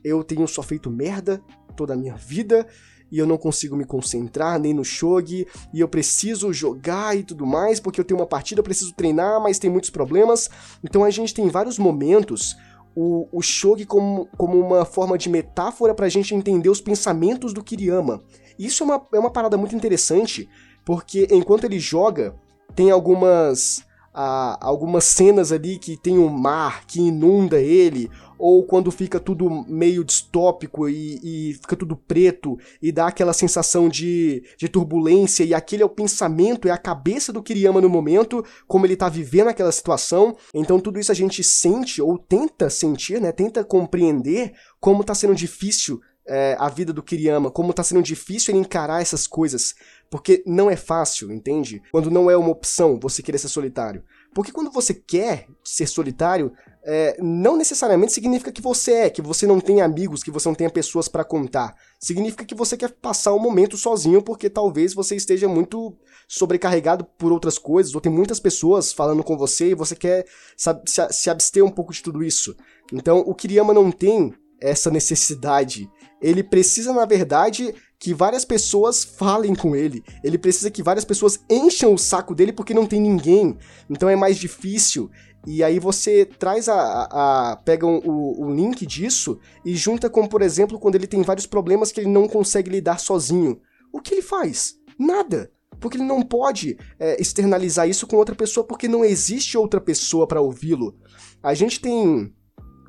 Eu 0.03 0.23
tenho 0.23 0.47
só 0.47 0.63
feito 0.63 0.89
merda 0.89 1.41
toda 1.75 1.93
a 1.93 1.97
minha 1.97 2.15
vida 2.15 2.67
e 3.11 3.17
eu 3.17 3.25
não 3.25 3.37
consigo 3.37 3.75
me 3.75 3.85
concentrar 3.85 4.59
nem 4.59 4.73
no 4.73 4.83
shogi 4.83 5.47
e 5.73 5.79
eu 5.79 5.87
preciso 5.87 6.53
jogar 6.53 7.17
e 7.17 7.23
tudo 7.23 7.45
mais 7.45 7.79
porque 7.79 7.99
eu 7.99 8.05
tenho 8.05 8.19
uma 8.19 8.27
partida, 8.27 8.59
eu 8.59 8.63
preciso 8.63 8.93
treinar, 8.93 9.41
mas 9.41 9.59
tem 9.59 9.69
muitos 9.69 9.89
problemas. 9.89 10.49
Então 10.83 11.03
a 11.03 11.09
gente 11.09 11.33
tem 11.33 11.47
vários 11.49 11.77
momentos 11.77 12.55
o, 13.01 13.29
o 13.31 13.41
shogi 13.41 13.85
como, 13.85 14.27
como 14.35 14.59
uma 14.59 14.83
forma 14.83 15.17
de 15.17 15.29
metáfora 15.29 15.95
para 15.95 16.05
a 16.05 16.09
gente 16.09 16.35
entender 16.35 16.67
os 16.67 16.81
pensamentos 16.81 17.53
do 17.53 17.63
Kiriyama. 17.63 18.21
Isso 18.59 18.83
é 18.83 18.85
uma, 18.85 19.07
é 19.13 19.17
uma 19.19 19.31
parada 19.31 19.55
muito 19.55 19.73
interessante, 19.73 20.49
porque 20.83 21.25
enquanto 21.31 21.63
ele 21.63 21.79
joga, 21.79 22.35
tem 22.75 22.91
algumas 22.91 23.85
ah, 24.21 24.57
algumas 24.59 25.05
cenas 25.05 25.49
ali 25.49 25.79
que 25.79 25.95
tem 25.95 26.19
um 26.19 26.27
mar 26.27 26.85
que 26.85 26.99
inunda 26.99 27.57
ele, 27.57 28.11
ou 28.37 28.65
quando 28.65 28.91
fica 28.91 29.17
tudo 29.17 29.49
meio 29.65 30.03
distópico 30.03 30.89
e, 30.89 31.19
e, 31.23 31.53
fica 31.53 31.73
tudo 31.73 31.95
preto 31.95 32.59
e 32.81 32.91
dá 32.91 33.07
aquela 33.07 33.31
sensação 33.31 33.87
de, 33.87 34.43
de 34.57 34.67
turbulência, 34.67 35.45
e 35.45 35.53
aquele 35.53 35.83
é 35.83 35.85
o 35.85 35.89
pensamento, 35.89 36.67
é 36.67 36.71
a 36.71 36.77
cabeça 36.77 37.31
do 37.31 37.41
Kiriyama 37.41 37.79
no 37.79 37.87
momento, 37.87 38.43
como 38.67 38.85
ele 38.85 38.97
tá 38.97 39.07
vivendo 39.07 39.47
aquela 39.47 39.71
situação. 39.71 40.35
Então 40.53 40.81
tudo 40.81 40.99
isso 40.99 41.13
a 41.13 41.15
gente 41.15 41.41
sente, 41.41 42.01
ou 42.01 42.17
tenta 42.17 42.69
sentir, 42.69 43.21
né? 43.21 43.31
Tenta 43.31 43.63
compreender 43.63 44.51
como 44.81 45.01
tá 45.01 45.15
sendo 45.15 45.33
difícil 45.33 46.01
é, 46.29 46.55
a 46.59 46.69
vida 46.69 46.93
do 46.93 47.01
Kiriyama, 47.01 47.49
como 47.49 47.73
tá 47.73 47.83
sendo 47.83 48.03
difícil 48.03 48.53
ele 48.53 48.61
encarar 48.61 49.01
essas 49.01 49.25
coisas. 49.25 49.73
Porque 50.09 50.43
não 50.45 50.69
é 50.69 50.75
fácil, 50.75 51.31
entende? 51.31 51.81
Quando 51.91 52.09
não 52.09 52.29
é 52.31 52.35
uma 52.35 52.49
opção 52.49 52.99
você 52.99 53.21
querer 53.21 53.37
ser 53.37 53.47
solitário. 53.47 54.03
Porque 54.33 54.51
quando 54.51 54.71
você 54.71 54.93
quer 54.93 55.47
ser 55.63 55.87
solitário, 55.87 56.51
é, 56.83 57.17
não 57.21 57.57
necessariamente 57.57 58.13
significa 58.13 58.51
que 58.51 58.61
você 58.61 58.91
é, 58.93 59.09
que 59.09 59.21
você 59.21 59.45
não 59.45 59.59
tem 59.59 59.81
amigos, 59.81 60.23
que 60.23 60.31
você 60.31 60.47
não 60.47 60.55
tenha 60.55 60.69
pessoas 60.69 61.07
para 61.07 61.23
contar. 61.23 61.75
Significa 61.99 62.45
que 62.45 62.55
você 62.55 62.77
quer 62.77 62.91
passar 62.91 63.33
um 63.33 63.39
momento 63.39 63.77
sozinho 63.77 64.21
porque 64.21 64.49
talvez 64.49 64.93
você 64.93 65.15
esteja 65.15 65.47
muito 65.47 65.95
sobrecarregado 66.27 67.03
por 67.17 67.31
outras 67.31 67.57
coisas, 67.57 67.93
ou 67.95 68.01
tem 68.01 68.11
muitas 68.11 68.39
pessoas 68.39 68.93
falando 68.93 69.23
com 69.23 69.35
você 69.37 69.71
e 69.71 69.75
você 69.75 69.95
quer 69.95 70.25
se, 70.55 70.69
se 71.11 71.29
abster 71.29 71.63
um 71.63 71.71
pouco 71.71 71.91
de 71.91 72.03
tudo 72.03 72.23
isso. 72.23 72.55
Então, 72.93 73.19
o 73.19 73.33
Kiriyama 73.33 73.73
não 73.73 73.91
tem 73.91 74.33
essa 74.61 74.91
necessidade. 74.91 75.89
Ele 76.21 76.43
precisa, 76.43 76.93
na 76.93 77.05
verdade, 77.05 77.73
que 77.99 78.13
várias 78.13 78.45
pessoas 78.45 79.03
falem 79.03 79.53
com 79.53 79.75
ele. 79.75 80.03
Ele 80.23 80.37
precisa 80.37 80.71
que 80.71 80.81
várias 80.81 81.03
pessoas 81.03 81.39
encham 81.49 81.93
o 81.93 81.97
saco 81.97 82.33
dele 82.33 82.53
porque 82.53 82.73
não 82.73 82.85
tem 82.85 83.01
ninguém. 83.01 83.57
Então 83.89 84.07
é 84.07 84.15
mais 84.15 84.37
difícil. 84.37 85.11
E 85.45 85.63
aí 85.63 85.79
você 85.79 86.25
traz 86.25 86.69
a. 86.69 86.75
a, 86.75 87.51
a 87.51 87.55
pega 87.57 87.85
um, 87.85 87.97
o, 88.05 88.45
o 88.45 88.55
link 88.55 88.85
disso 88.85 89.37
e 89.65 89.75
junta 89.75 90.09
com, 90.09 90.25
por 90.25 90.41
exemplo, 90.41 90.79
quando 90.79 90.95
ele 90.95 91.07
tem 91.07 91.21
vários 91.21 91.45
problemas 91.45 91.91
que 91.91 91.99
ele 91.99 92.09
não 92.09 92.27
consegue 92.27 92.69
lidar 92.69 92.99
sozinho. 92.99 93.59
O 93.91 93.99
que 93.99 94.13
ele 94.13 94.21
faz? 94.21 94.75
Nada 94.97 95.51
porque 95.79 95.95
ele 95.95 96.03
não 96.03 96.21
pode 96.21 96.77
é, 96.99 97.21
externalizar 97.21 97.87
isso 97.87 98.05
com 98.05 98.17
outra 98.17 98.35
pessoa, 98.35 98.65
porque 98.65 98.85
não 98.85 99.05
existe 99.05 99.57
outra 99.57 99.79
pessoa 99.79 100.27
para 100.27 100.41
ouvi-lo. 100.41 100.93
A 101.41 101.53
gente 101.53 101.79
tem 101.79 102.33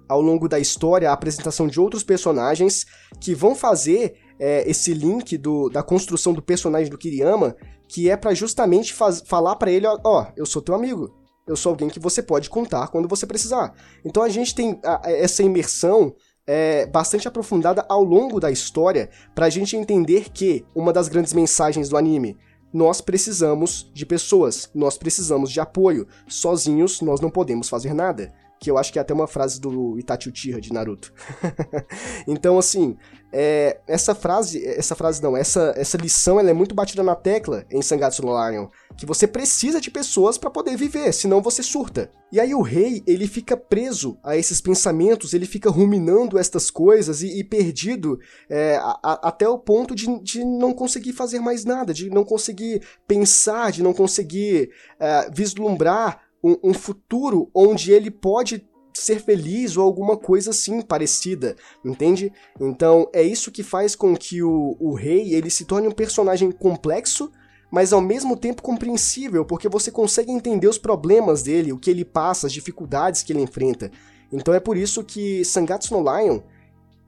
ao 0.09 0.21
longo 0.21 0.49
da 0.49 0.59
história 0.59 1.09
a 1.09 1.13
apresentação 1.13 1.69
de 1.69 1.79
outros 1.79 2.03
personagens 2.03 2.85
que 3.21 3.33
vão 3.33 3.55
fazer 3.55 4.17
é, 4.41 4.69
esse 4.69 4.95
link 4.95 5.37
do, 5.37 5.69
da 5.69 5.83
construção 5.83 6.33
do 6.33 6.41
personagem 6.41 6.91
do 6.91 6.97
Kiriyama, 6.97 7.55
que 7.87 8.09
é 8.09 8.17
para 8.17 8.33
justamente 8.33 8.95
faz, 8.95 9.23
falar 9.25 9.57
para 9.57 9.71
ele, 9.71 9.87
ó, 9.87 9.99
ó, 10.03 10.27
eu 10.35 10.47
sou 10.47 10.63
teu 10.63 10.75
amigo, 10.75 11.15
eu 11.47 11.55
sou 11.55 11.71
alguém 11.71 11.91
que 11.91 12.01
você 12.01 12.23
pode 12.23 12.49
contar 12.49 12.89
quando 12.89 13.07
você 13.07 13.27
precisar. 13.27 13.75
Então 14.03 14.23
a 14.23 14.31
gente 14.31 14.55
tem 14.55 14.81
a, 14.83 15.03
essa 15.05 15.43
imersão 15.43 16.15
é, 16.47 16.87
bastante 16.87 17.29
aprofundada 17.29 17.85
ao 17.87 18.03
longo 18.03 18.41
da 18.41 18.51
história 18.51 19.11
para 19.35 19.47
a 19.47 19.51
gente 19.51 19.77
entender 19.77 20.31
que 20.31 20.65
uma 20.75 20.93
das 20.93 21.09
grandes 21.09 21.35
mensagens 21.35 21.91
do 21.91 21.97
anime 21.97 22.39
nós 22.73 23.01
precisamos 23.01 23.91
de 23.93 24.07
pessoas, 24.07 24.71
nós 24.75 24.97
precisamos 24.97 25.51
de 25.51 25.61
apoio. 25.61 26.07
Sozinhos 26.29 27.01
nós 27.01 27.21
não 27.21 27.29
podemos 27.29 27.69
fazer 27.69 27.93
nada 27.93 28.33
que 28.61 28.71
eu 28.71 28.77
acho 28.77 28.93
que 28.93 28.99
é 28.99 29.03
até 29.03 29.15
uma 29.15 29.27
frase 29.27 29.59
do 29.59 29.99
Itachi 29.99 30.29
Uchiha 30.29 30.61
de 30.61 30.71
Naruto. 30.71 31.15
então, 32.29 32.59
assim, 32.59 32.95
é, 33.33 33.81
essa 33.87 34.15
frase, 34.15 34.63
essa 34.67 34.95
frase 34.95 35.23
não, 35.23 35.35
essa, 35.35 35.73
essa 35.77 35.97
lição 35.97 36.39
ela 36.39 36.51
é 36.51 36.53
muito 36.53 36.75
batida 36.75 37.03
na 37.03 37.15
tecla 37.15 37.65
em 37.71 37.81
Sangatsu 37.81 38.21
no 38.21 38.33
Lion, 38.33 38.69
que 38.99 39.07
você 39.07 39.27
precisa 39.27 39.81
de 39.81 39.91
pessoas 39.91 40.37
para 40.37 40.51
poder 40.51 40.77
viver, 40.77 41.11
senão 41.15 41.41
você 41.41 41.63
surta. 41.63 42.11
E 42.31 42.39
aí 42.39 42.55
o 42.55 42.61
rei, 42.61 43.03
ele 43.07 43.27
fica 43.27 43.57
preso 43.57 44.19
a 44.23 44.37
esses 44.37 44.61
pensamentos, 44.61 45.33
ele 45.33 45.47
fica 45.47 45.71
ruminando 45.71 46.39
estas 46.39 46.71
coisas 46.71 47.23
e, 47.23 47.41
e 47.41 47.43
perdido 47.43 48.21
é, 48.49 48.77
a, 48.77 48.99
a, 49.03 49.29
até 49.29 49.49
o 49.49 49.59
ponto 49.59 49.95
de, 49.95 50.07
de 50.23 50.45
não 50.45 50.75
conseguir 50.75 51.15
fazer 51.15 51.41
mais 51.41 51.65
nada, 51.65 51.95
de 51.95 52.11
não 52.11 52.25
conseguir 52.25 52.83
pensar, 53.09 53.73
de 53.73 53.83
não 53.83 53.95
conseguir 53.95 54.71
é, 54.99 55.31
vislumbrar 55.33 56.30
um, 56.43 56.57
um 56.71 56.75
futuro 56.75 57.51
onde 57.55 57.93
ele 57.93 58.11
pode 58.11 58.67
ser 58.93 59.21
feliz 59.21 59.77
ou 59.77 59.85
alguma 59.85 60.17
coisa 60.17 60.51
assim 60.51 60.81
parecida, 60.83 61.57
entende? 61.85 62.33
Então 62.61 63.09
é 63.13 63.23
isso 63.23 63.53
que 63.53 63.63
faz 63.63 63.95
com 63.95 64.17
que 64.17 64.43
o, 64.43 64.77
o 64.81 64.95
rei 64.95 65.35
ele 65.35 65.51
se 65.51 65.65
torne 65.65 65.89
um 65.89 65.93
personagem 65.93 66.51
complexo, 66.51 67.31
mas 67.71 67.93
ao 67.93 68.01
mesmo 68.01 68.37
tempo 68.37 68.63
compreensível, 68.63 69.45
porque 69.45 69.69
você 69.69 69.91
consegue 69.91 70.33
entender 70.33 70.67
os 70.67 70.79
problemas 70.79 71.43
dele, 71.43 71.73
o 71.73 71.79
que 71.79 71.91
ele 71.91 72.05
passa, 72.05 72.47
as 72.47 72.53
dificuldades 72.53 73.23
que 73.23 73.33
ele 73.33 73.43
enfrenta. 73.43 73.91
Então 74.33 74.53
é 74.53 74.61
por 74.61 74.77
isso 74.77 75.05
que 75.05 75.45
Sangatsu 75.45 75.95
no 75.95 76.03
Lion 76.03 76.41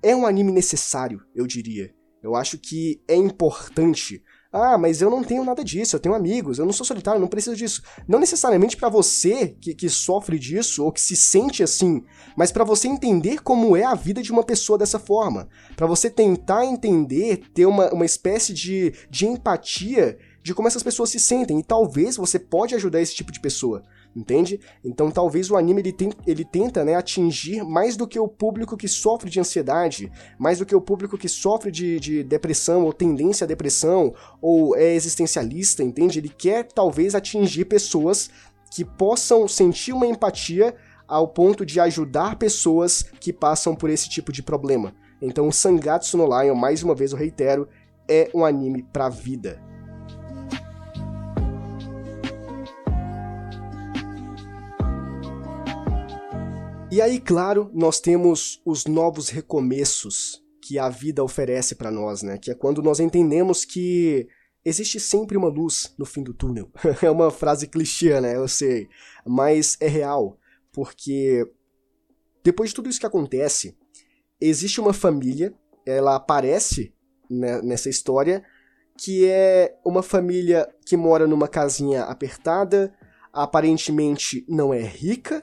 é 0.03 0.15
um 0.15 0.27
anime 0.27 0.53
necessário, 0.53 1.21
eu 1.35 1.47
diria. 1.47 1.93
Eu 2.23 2.37
acho 2.37 2.59
que 2.59 3.03
é 3.09 3.17
importante 3.17 4.23
ah, 4.53 4.77
mas 4.77 5.01
eu 5.01 5.11
não 5.11 5.25
tenho 5.25 5.45
nada 5.45 5.65
disso, 5.65 5.97
eu 5.97 6.01
tenho 6.01 6.15
amigos, 6.15 6.59
eu 6.59 6.67
não 6.67 6.75
sou 6.75 6.85
solitário, 6.85 7.19
não 7.19 7.27
preciso 7.27 7.57
disso. 7.57 7.83
Não 8.07 8.19
necessariamente 8.19 8.77
para 8.77 8.91
você 8.91 9.57
que, 9.59 9.75
que 9.75 9.89
sofre 9.89 10.39
disso 10.39 10.85
ou 10.85 10.93
que 10.93 11.01
se 11.01 11.17
sente 11.17 11.63
assim, 11.63 12.05
mas 12.37 12.53
para 12.53 12.63
você 12.63 12.87
entender 12.87 13.43
como 13.43 13.75
é 13.75 13.85
a 13.85 13.95
vida 13.95 14.21
de 14.21 14.31
uma 14.31 14.45
pessoa 14.45 14.79
dessa 14.79 14.99
forma. 14.99 15.49
para 15.75 15.87
você 15.87 16.11
tentar 16.11 16.67
entender, 16.67 17.45
ter 17.55 17.65
uma, 17.65 17.91
uma 17.95 18.05
espécie 18.05 18.53
de, 18.53 18.93
de 19.09 19.27
empatia 19.27 20.19
de 20.43 20.53
como 20.53 20.69
essas 20.69 20.83
pessoas 20.83 21.09
se 21.09 21.19
sentem. 21.19 21.59
E 21.59 21.65
talvez 21.65 22.17
você 22.17 22.39
pode 22.39 22.75
ajudar 22.75 23.01
esse 23.01 23.15
tipo 23.15 23.33
de 23.33 23.41
pessoa. 23.41 23.83
Entende? 24.15 24.61
Então 24.85 25.11
talvez 25.11 25.51
o 25.51 25.57
anime 25.57 25.81
ele, 25.81 25.95
ele 26.27 26.45
tenta 26.45 26.85
né, 26.85 26.95
atingir 26.95 27.65
mais 27.65 27.97
do 27.97 28.07
que 28.07 28.19
o 28.19 28.29
público 28.29 28.77
que 28.77 28.89
sofre 28.89 29.31
de 29.31 29.41
ansiedade, 29.41 30.11
mais 30.39 30.59
do 30.59 30.67
que 30.67 30.75
o 30.75 30.81
público 30.81 31.19
que 31.19 31.29
sofre 31.29 31.71
de, 31.71 31.99
de 31.99 32.23
depressão 32.23 32.85
ou 32.85 32.93
tendência 32.93 33.45
à 33.45 33.49
depressão 33.49 34.15
ou 34.41 34.77
é 34.77 34.95
existencialista, 34.95 35.83
entende? 35.83 36.19
Ele 36.19 36.29
quer 36.29 36.65
talvez 36.65 37.15
atingir 37.15 37.65
pessoas 37.65 38.31
que 38.71 38.85
possam 38.85 39.47
sentir 39.47 39.93
uma 39.93 40.07
empatia 40.07 40.75
ao 41.07 41.29
ponto 41.29 41.67
de 41.67 41.79
ajudar 41.79 42.37
pessoas 42.37 43.03
que 43.21 43.33
passam 43.33 43.75
por 43.75 43.91
esse 43.91 44.09
tipo 44.09 44.33
de 44.33 44.43
problema. 44.43 44.95
Então, 45.21 45.53
Sangatsu 45.53 46.17
no 46.17 46.27
Lion, 46.27 46.55
mais 46.55 46.83
uma 46.83 46.95
vez 46.95 47.13
eu 47.13 47.19
reitero, 47.19 47.69
é 48.09 48.31
um 48.35 48.45
anime 48.45 48.83
pra 48.83 49.09
vida. 49.09 49.72
E 56.93 57.01
aí, 57.01 57.19
claro, 57.19 57.71
nós 57.73 58.01
temos 58.01 58.61
os 58.67 58.85
novos 58.85 59.31
recomeços 59.31 60.45
que 60.61 60.79
a 60.79 60.91
vida 60.91 61.25
oferece 61.25 61.75
para 61.75 61.91
nós, 61.91 62.23
né? 62.23 62.37
Que 62.37 62.51
é 62.51 62.55
quando 62.55 62.83
nós 62.83 63.01
entendemos 63.01 63.65
que 63.65 64.29
existe 64.63 65.01
sempre 65.01 65.39
uma 65.39 65.49
luz 65.49 65.95
no 65.99 66.05
fim 66.05 66.23
do 66.23 66.35
túnel. 66.35 66.71
é 67.03 67.11
uma 67.11 67.31
frase 67.31 67.67
clichê, 67.67 68.21
né? 68.21 68.37
Eu 68.37 68.47
sei, 68.47 68.91
mas 69.27 69.79
é 69.81 69.89
real, 69.89 70.39
porque 70.71 71.51
depois 72.45 72.69
de 72.69 72.77
tudo 72.77 72.91
isso 72.91 73.01
que 73.01 73.07
acontece, 73.07 73.75
existe 74.39 74.79
uma 74.79 74.93
família, 74.93 75.55
ela 75.87 76.15
aparece 76.15 76.93
né, 77.31 77.63
nessa 77.63 77.89
história, 77.89 78.45
que 78.99 79.27
é 79.31 79.79
uma 79.83 80.03
família 80.03 80.69
que 80.85 80.99
mora 80.99 81.27
numa 81.27 81.49
casinha 81.49 82.03
apertada, 82.03 82.95
aparentemente 83.33 84.45
não 84.47 84.75
é 84.75 84.83
rica, 84.83 85.43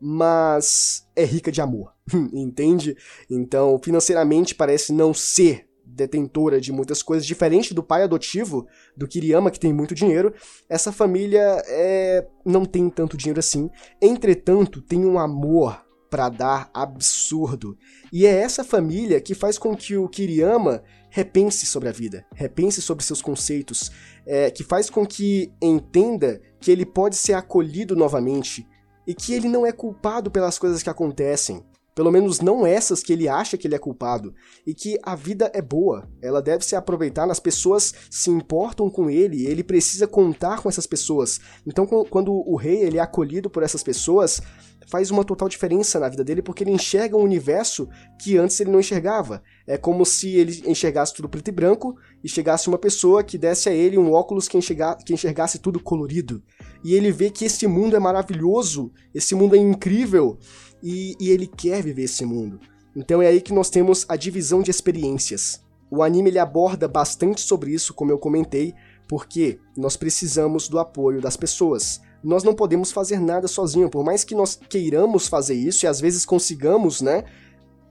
mas 0.00 1.06
é 1.14 1.24
rica 1.24 1.50
de 1.50 1.60
amor, 1.60 1.92
entende? 2.32 2.96
Então, 3.30 3.78
financeiramente 3.82 4.54
parece 4.54 4.92
não 4.92 5.12
ser 5.12 5.68
detentora 5.84 6.60
de 6.60 6.70
muitas 6.70 7.02
coisas, 7.02 7.26
diferente 7.26 7.74
do 7.74 7.82
pai 7.82 8.02
adotivo 8.02 8.66
do 8.96 9.08
Kiriyama, 9.08 9.50
que 9.50 9.58
tem 9.58 9.72
muito 9.72 9.94
dinheiro, 9.94 10.32
essa 10.68 10.92
família 10.92 11.62
é, 11.66 12.26
não 12.44 12.64
tem 12.64 12.88
tanto 12.88 13.16
dinheiro 13.16 13.40
assim. 13.40 13.70
Entretanto, 14.00 14.80
tem 14.80 15.04
um 15.04 15.18
amor 15.18 15.84
para 16.10 16.28
dar 16.28 16.70
absurdo. 16.72 17.76
E 18.12 18.26
é 18.26 18.30
essa 18.30 18.64
família 18.64 19.20
que 19.20 19.34
faz 19.34 19.58
com 19.58 19.76
que 19.76 19.96
o 19.96 20.08
Kiriyama 20.08 20.82
repense 21.10 21.66
sobre 21.66 21.88
a 21.88 21.92
vida, 21.92 22.24
repense 22.34 22.80
sobre 22.82 23.04
seus 23.04 23.22
conceitos, 23.22 23.90
é, 24.26 24.50
que 24.50 24.62
faz 24.62 24.90
com 24.90 25.06
que 25.06 25.52
entenda 25.60 26.40
que 26.60 26.70
ele 26.70 26.84
pode 26.84 27.16
ser 27.16 27.34
acolhido 27.34 27.96
novamente 27.96 28.66
e 29.08 29.14
que 29.14 29.32
ele 29.32 29.48
não 29.48 29.66
é 29.66 29.72
culpado 29.72 30.30
pelas 30.30 30.58
coisas 30.58 30.82
que 30.82 30.90
acontecem. 30.90 31.64
Pelo 31.98 32.12
menos 32.12 32.40
não 32.40 32.64
essas 32.64 33.02
que 33.02 33.12
ele 33.12 33.28
acha 33.28 33.58
que 33.58 33.66
ele 33.66 33.74
é 33.74 33.78
culpado. 33.78 34.32
E 34.64 34.72
que 34.72 35.00
a 35.02 35.16
vida 35.16 35.50
é 35.52 35.60
boa, 35.60 36.08
ela 36.22 36.40
deve 36.40 36.64
se 36.64 36.76
aproveitar, 36.76 37.28
as 37.28 37.40
pessoas 37.40 37.92
se 38.08 38.30
importam 38.30 38.88
com 38.88 39.10
ele, 39.10 39.44
ele 39.44 39.64
precisa 39.64 40.06
contar 40.06 40.62
com 40.62 40.68
essas 40.68 40.86
pessoas. 40.86 41.40
Então, 41.66 41.84
quando 42.08 42.32
o 42.32 42.54
rei 42.54 42.84
ele 42.84 42.98
é 42.98 43.00
acolhido 43.00 43.50
por 43.50 43.64
essas 43.64 43.82
pessoas, 43.82 44.40
faz 44.88 45.10
uma 45.10 45.24
total 45.24 45.48
diferença 45.48 45.98
na 45.98 46.08
vida 46.08 46.22
dele 46.22 46.40
porque 46.40 46.62
ele 46.62 46.70
enxerga 46.70 47.16
um 47.16 47.22
universo 47.22 47.88
que 48.16 48.38
antes 48.38 48.60
ele 48.60 48.70
não 48.70 48.78
enxergava. 48.78 49.42
É 49.66 49.76
como 49.76 50.06
se 50.06 50.36
ele 50.36 50.62
enxergasse 50.66 51.12
tudo 51.12 51.28
preto 51.28 51.48
e 51.48 51.52
branco 51.52 51.96
e 52.22 52.28
chegasse 52.28 52.68
uma 52.68 52.78
pessoa 52.78 53.24
que 53.24 53.36
desse 53.36 53.68
a 53.68 53.72
ele 53.72 53.98
um 53.98 54.12
óculos 54.12 54.46
que, 54.46 54.56
enxerga, 54.56 54.96
que 55.04 55.12
enxergasse 55.12 55.58
tudo 55.58 55.80
colorido. 55.80 56.42
E 56.84 56.94
ele 56.94 57.10
vê 57.10 57.28
que 57.28 57.44
esse 57.44 57.66
mundo 57.66 57.96
é 57.96 57.98
maravilhoso, 57.98 58.92
esse 59.12 59.34
mundo 59.34 59.56
é 59.56 59.58
incrível 59.58 60.38
e, 60.82 61.16
e 61.20 61.30
ele 61.30 61.46
quer 61.46 61.82
viver 61.82 62.04
esse 62.04 62.24
mundo. 62.24 62.60
Então 62.94 63.22
é 63.22 63.26
aí 63.26 63.40
que 63.40 63.52
nós 63.52 63.70
temos 63.70 64.04
a 64.08 64.16
divisão 64.16 64.62
de 64.62 64.70
experiências. 64.70 65.62
O 65.90 66.02
anime 66.02 66.30
ele 66.30 66.38
aborda 66.38 66.86
bastante 66.86 67.40
sobre 67.40 67.72
isso, 67.72 67.94
como 67.94 68.10
eu 68.10 68.18
comentei, 68.18 68.74
porque 69.06 69.58
nós 69.76 69.96
precisamos 69.96 70.68
do 70.68 70.78
apoio 70.78 71.20
das 71.20 71.36
pessoas 71.36 72.00
nós 72.22 72.42
não 72.42 72.54
podemos 72.54 72.90
fazer 72.90 73.20
nada 73.20 73.46
sozinho, 73.46 73.88
por 73.88 74.04
mais 74.04 74.24
que 74.24 74.34
nós 74.34 74.58
queiramos 74.68 75.28
fazer 75.28 75.54
isso 75.54 75.84
e 75.84 75.88
às 75.88 76.00
vezes 76.00 76.24
consigamos, 76.24 77.00
né? 77.00 77.24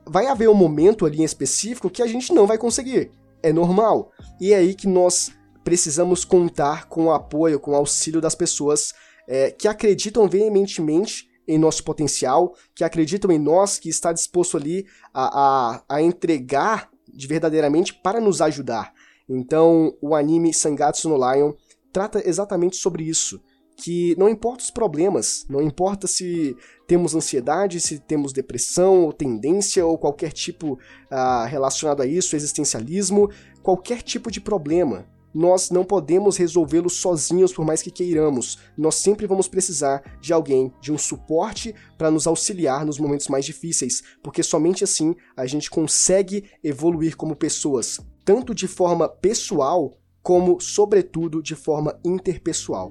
Vai 0.05 0.27
haver 0.27 0.49
um 0.49 0.53
momento 0.53 1.05
ali 1.05 1.21
em 1.21 1.23
específico 1.23 1.89
que 1.89 2.01
a 2.01 2.07
gente 2.07 2.33
não 2.33 2.45
vai 2.45 2.57
conseguir. 2.57 3.11
É 3.41 3.53
normal. 3.53 4.11
E 4.39 4.53
é 4.53 4.57
aí 4.57 4.73
que 4.73 4.87
nós 4.87 5.31
precisamos 5.63 6.23
contar 6.23 6.87
com 6.87 7.05
o 7.05 7.11
apoio, 7.11 7.59
com 7.59 7.71
o 7.71 7.75
auxílio 7.75 8.21
das 8.21 8.35
pessoas 8.35 8.93
é, 9.27 9.51
que 9.51 9.67
acreditam 9.67 10.27
veementemente 10.27 11.27
em 11.47 11.57
nosso 11.57 11.83
potencial, 11.83 12.53
que 12.75 12.83
acreditam 12.83 13.31
em 13.31 13.39
nós, 13.39 13.79
que 13.79 13.89
está 13.89 14.11
disposto 14.11 14.57
ali 14.57 14.85
a, 15.13 15.77
a, 15.79 15.83
a 15.89 16.01
entregar 16.01 16.89
de 17.07 17.25
verdadeiramente 17.27 17.93
para 17.93 18.19
nos 18.19 18.41
ajudar. 18.41 18.93
Então, 19.29 19.95
o 20.01 20.15
anime 20.15 20.53
Sangatsu 20.53 21.09
no 21.09 21.17
Lion 21.17 21.53
trata 21.91 22.21
exatamente 22.27 22.75
sobre 22.75 23.03
isso 23.03 23.41
que 23.77 24.15
não 24.17 24.27
importa 24.27 24.63
os 24.63 24.71
problemas, 24.71 25.45
não 25.47 25.61
importa 25.61 26.07
se 26.07 26.57
temos 26.87 27.13
ansiedade, 27.13 27.79
se 27.79 27.99
temos 27.99 28.33
depressão 28.33 29.03
ou 29.03 29.13
tendência 29.13 29.85
ou 29.85 29.99
qualquer 29.99 30.31
tipo 30.31 30.79
ah, 31.11 31.45
relacionado 31.45 32.01
a 32.01 32.07
isso, 32.07 32.35
existencialismo, 32.35 33.29
qualquer 33.61 34.01
tipo 34.01 34.31
de 34.31 34.41
problema. 34.41 35.05
Nós 35.39 35.69
não 35.69 35.85
podemos 35.85 36.35
resolvê-lo 36.35 36.89
sozinhos 36.89 37.53
por 37.53 37.63
mais 37.63 37.83
que 37.83 37.91
queiramos. 37.91 38.57
Nós 38.75 38.95
sempre 38.95 39.27
vamos 39.27 39.47
precisar 39.47 40.17
de 40.19 40.33
alguém, 40.33 40.73
de 40.81 40.91
um 40.91 40.97
suporte 40.97 41.75
para 41.95 42.09
nos 42.09 42.25
auxiliar 42.25 42.83
nos 42.83 42.97
momentos 42.97 43.27
mais 43.27 43.45
difíceis, 43.45 44.01
porque 44.23 44.41
somente 44.41 44.83
assim 44.83 45.15
a 45.35 45.45
gente 45.45 45.69
consegue 45.69 46.45
evoluir 46.63 47.15
como 47.15 47.35
pessoas, 47.35 47.99
tanto 48.25 48.51
de 48.55 48.67
forma 48.67 49.07
pessoal 49.07 49.99
como, 50.23 50.59
sobretudo, 50.59 51.39
de 51.43 51.53
forma 51.53 51.99
interpessoal. 52.03 52.89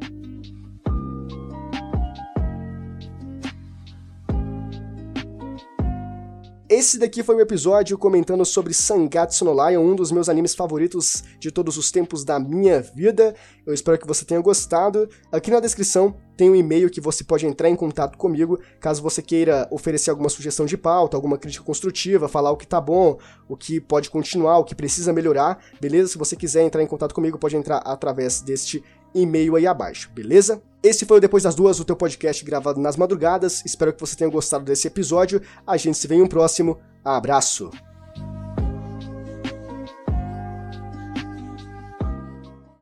Esse 6.68 6.98
daqui 6.98 7.22
foi 7.22 7.36
o 7.36 7.38
um 7.38 7.42
episódio 7.42 7.96
comentando 7.96 8.44
sobre 8.44 8.74
Sangatsu 8.74 9.44
no 9.44 9.52
Lion, 9.52 9.80
um 9.80 9.94
dos 9.94 10.10
meus 10.10 10.28
animes 10.28 10.52
favoritos 10.52 11.22
de 11.38 11.52
todos 11.52 11.76
os 11.76 11.92
tempos 11.92 12.24
da 12.24 12.40
minha 12.40 12.80
vida. 12.80 13.36
Eu 13.64 13.72
espero 13.72 13.96
que 13.96 14.06
você 14.06 14.24
tenha 14.24 14.40
gostado. 14.40 15.08
Aqui 15.30 15.48
na 15.48 15.60
descrição 15.60 16.16
tem 16.36 16.50
um 16.50 16.56
e-mail 16.56 16.90
que 16.90 17.00
você 17.00 17.22
pode 17.22 17.46
entrar 17.46 17.70
em 17.70 17.76
contato 17.76 18.18
comigo, 18.18 18.58
caso 18.80 19.00
você 19.00 19.22
queira 19.22 19.68
oferecer 19.70 20.10
alguma 20.10 20.28
sugestão 20.28 20.66
de 20.66 20.76
pauta, 20.76 21.16
alguma 21.16 21.38
crítica 21.38 21.64
construtiva, 21.64 22.28
falar 22.28 22.50
o 22.50 22.56
que 22.56 22.66
tá 22.66 22.80
bom, 22.80 23.16
o 23.48 23.56
que 23.56 23.80
pode 23.80 24.10
continuar, 24.10 24.58
o 24.58 24.64
que 24.64 24.74
precisa 24.74 25.12
melhorar, 25.12 25.64
beleza? 25.80 26.08
Se 26.08 26.18
você 26.18 26.34
quiser 26.34 26.64
entrar 26.64 26.82
em 26.82 26.86
contato 26.86 27.14
comigo, 27.14 27.38
pode 27.38 27.56
entrar 27.56 27.78
através 27.78 28.40
deste 28.40 28.82
e-mail 29.14 29.56
aí 29.56 29.66
abaixo, 29.66 30.10
beleza? 30.14 30.62
Esse 30.82 31.04
foi 31.04 31.18
o 31.18 31.20
Depois 31.20 31.42
das 31.42 31.54
Duas, 31.54 31.80
o 31.80 31.84
teu 31.84 31.96
podcast 31.96 32.44
gravado 32.44 32.80
nas 32.80 32.96
madrugadas. 32.96 33.62
Espero 33.64 33.92
que 33.92 34.00
você 34.00 34.16
tenha 34.16 34.30
gostado 34.30 34.64
desse 34.64 34.86
episódio. 34.86 35.42
A 35.66 35.76
gente 35.76 35.98
se 35.98 36.06
vê 36.06 36.16
em 36.16 36.22
um 36.22 36.28
próximo. 36.28 36.78
Abraço! 37.04 37.70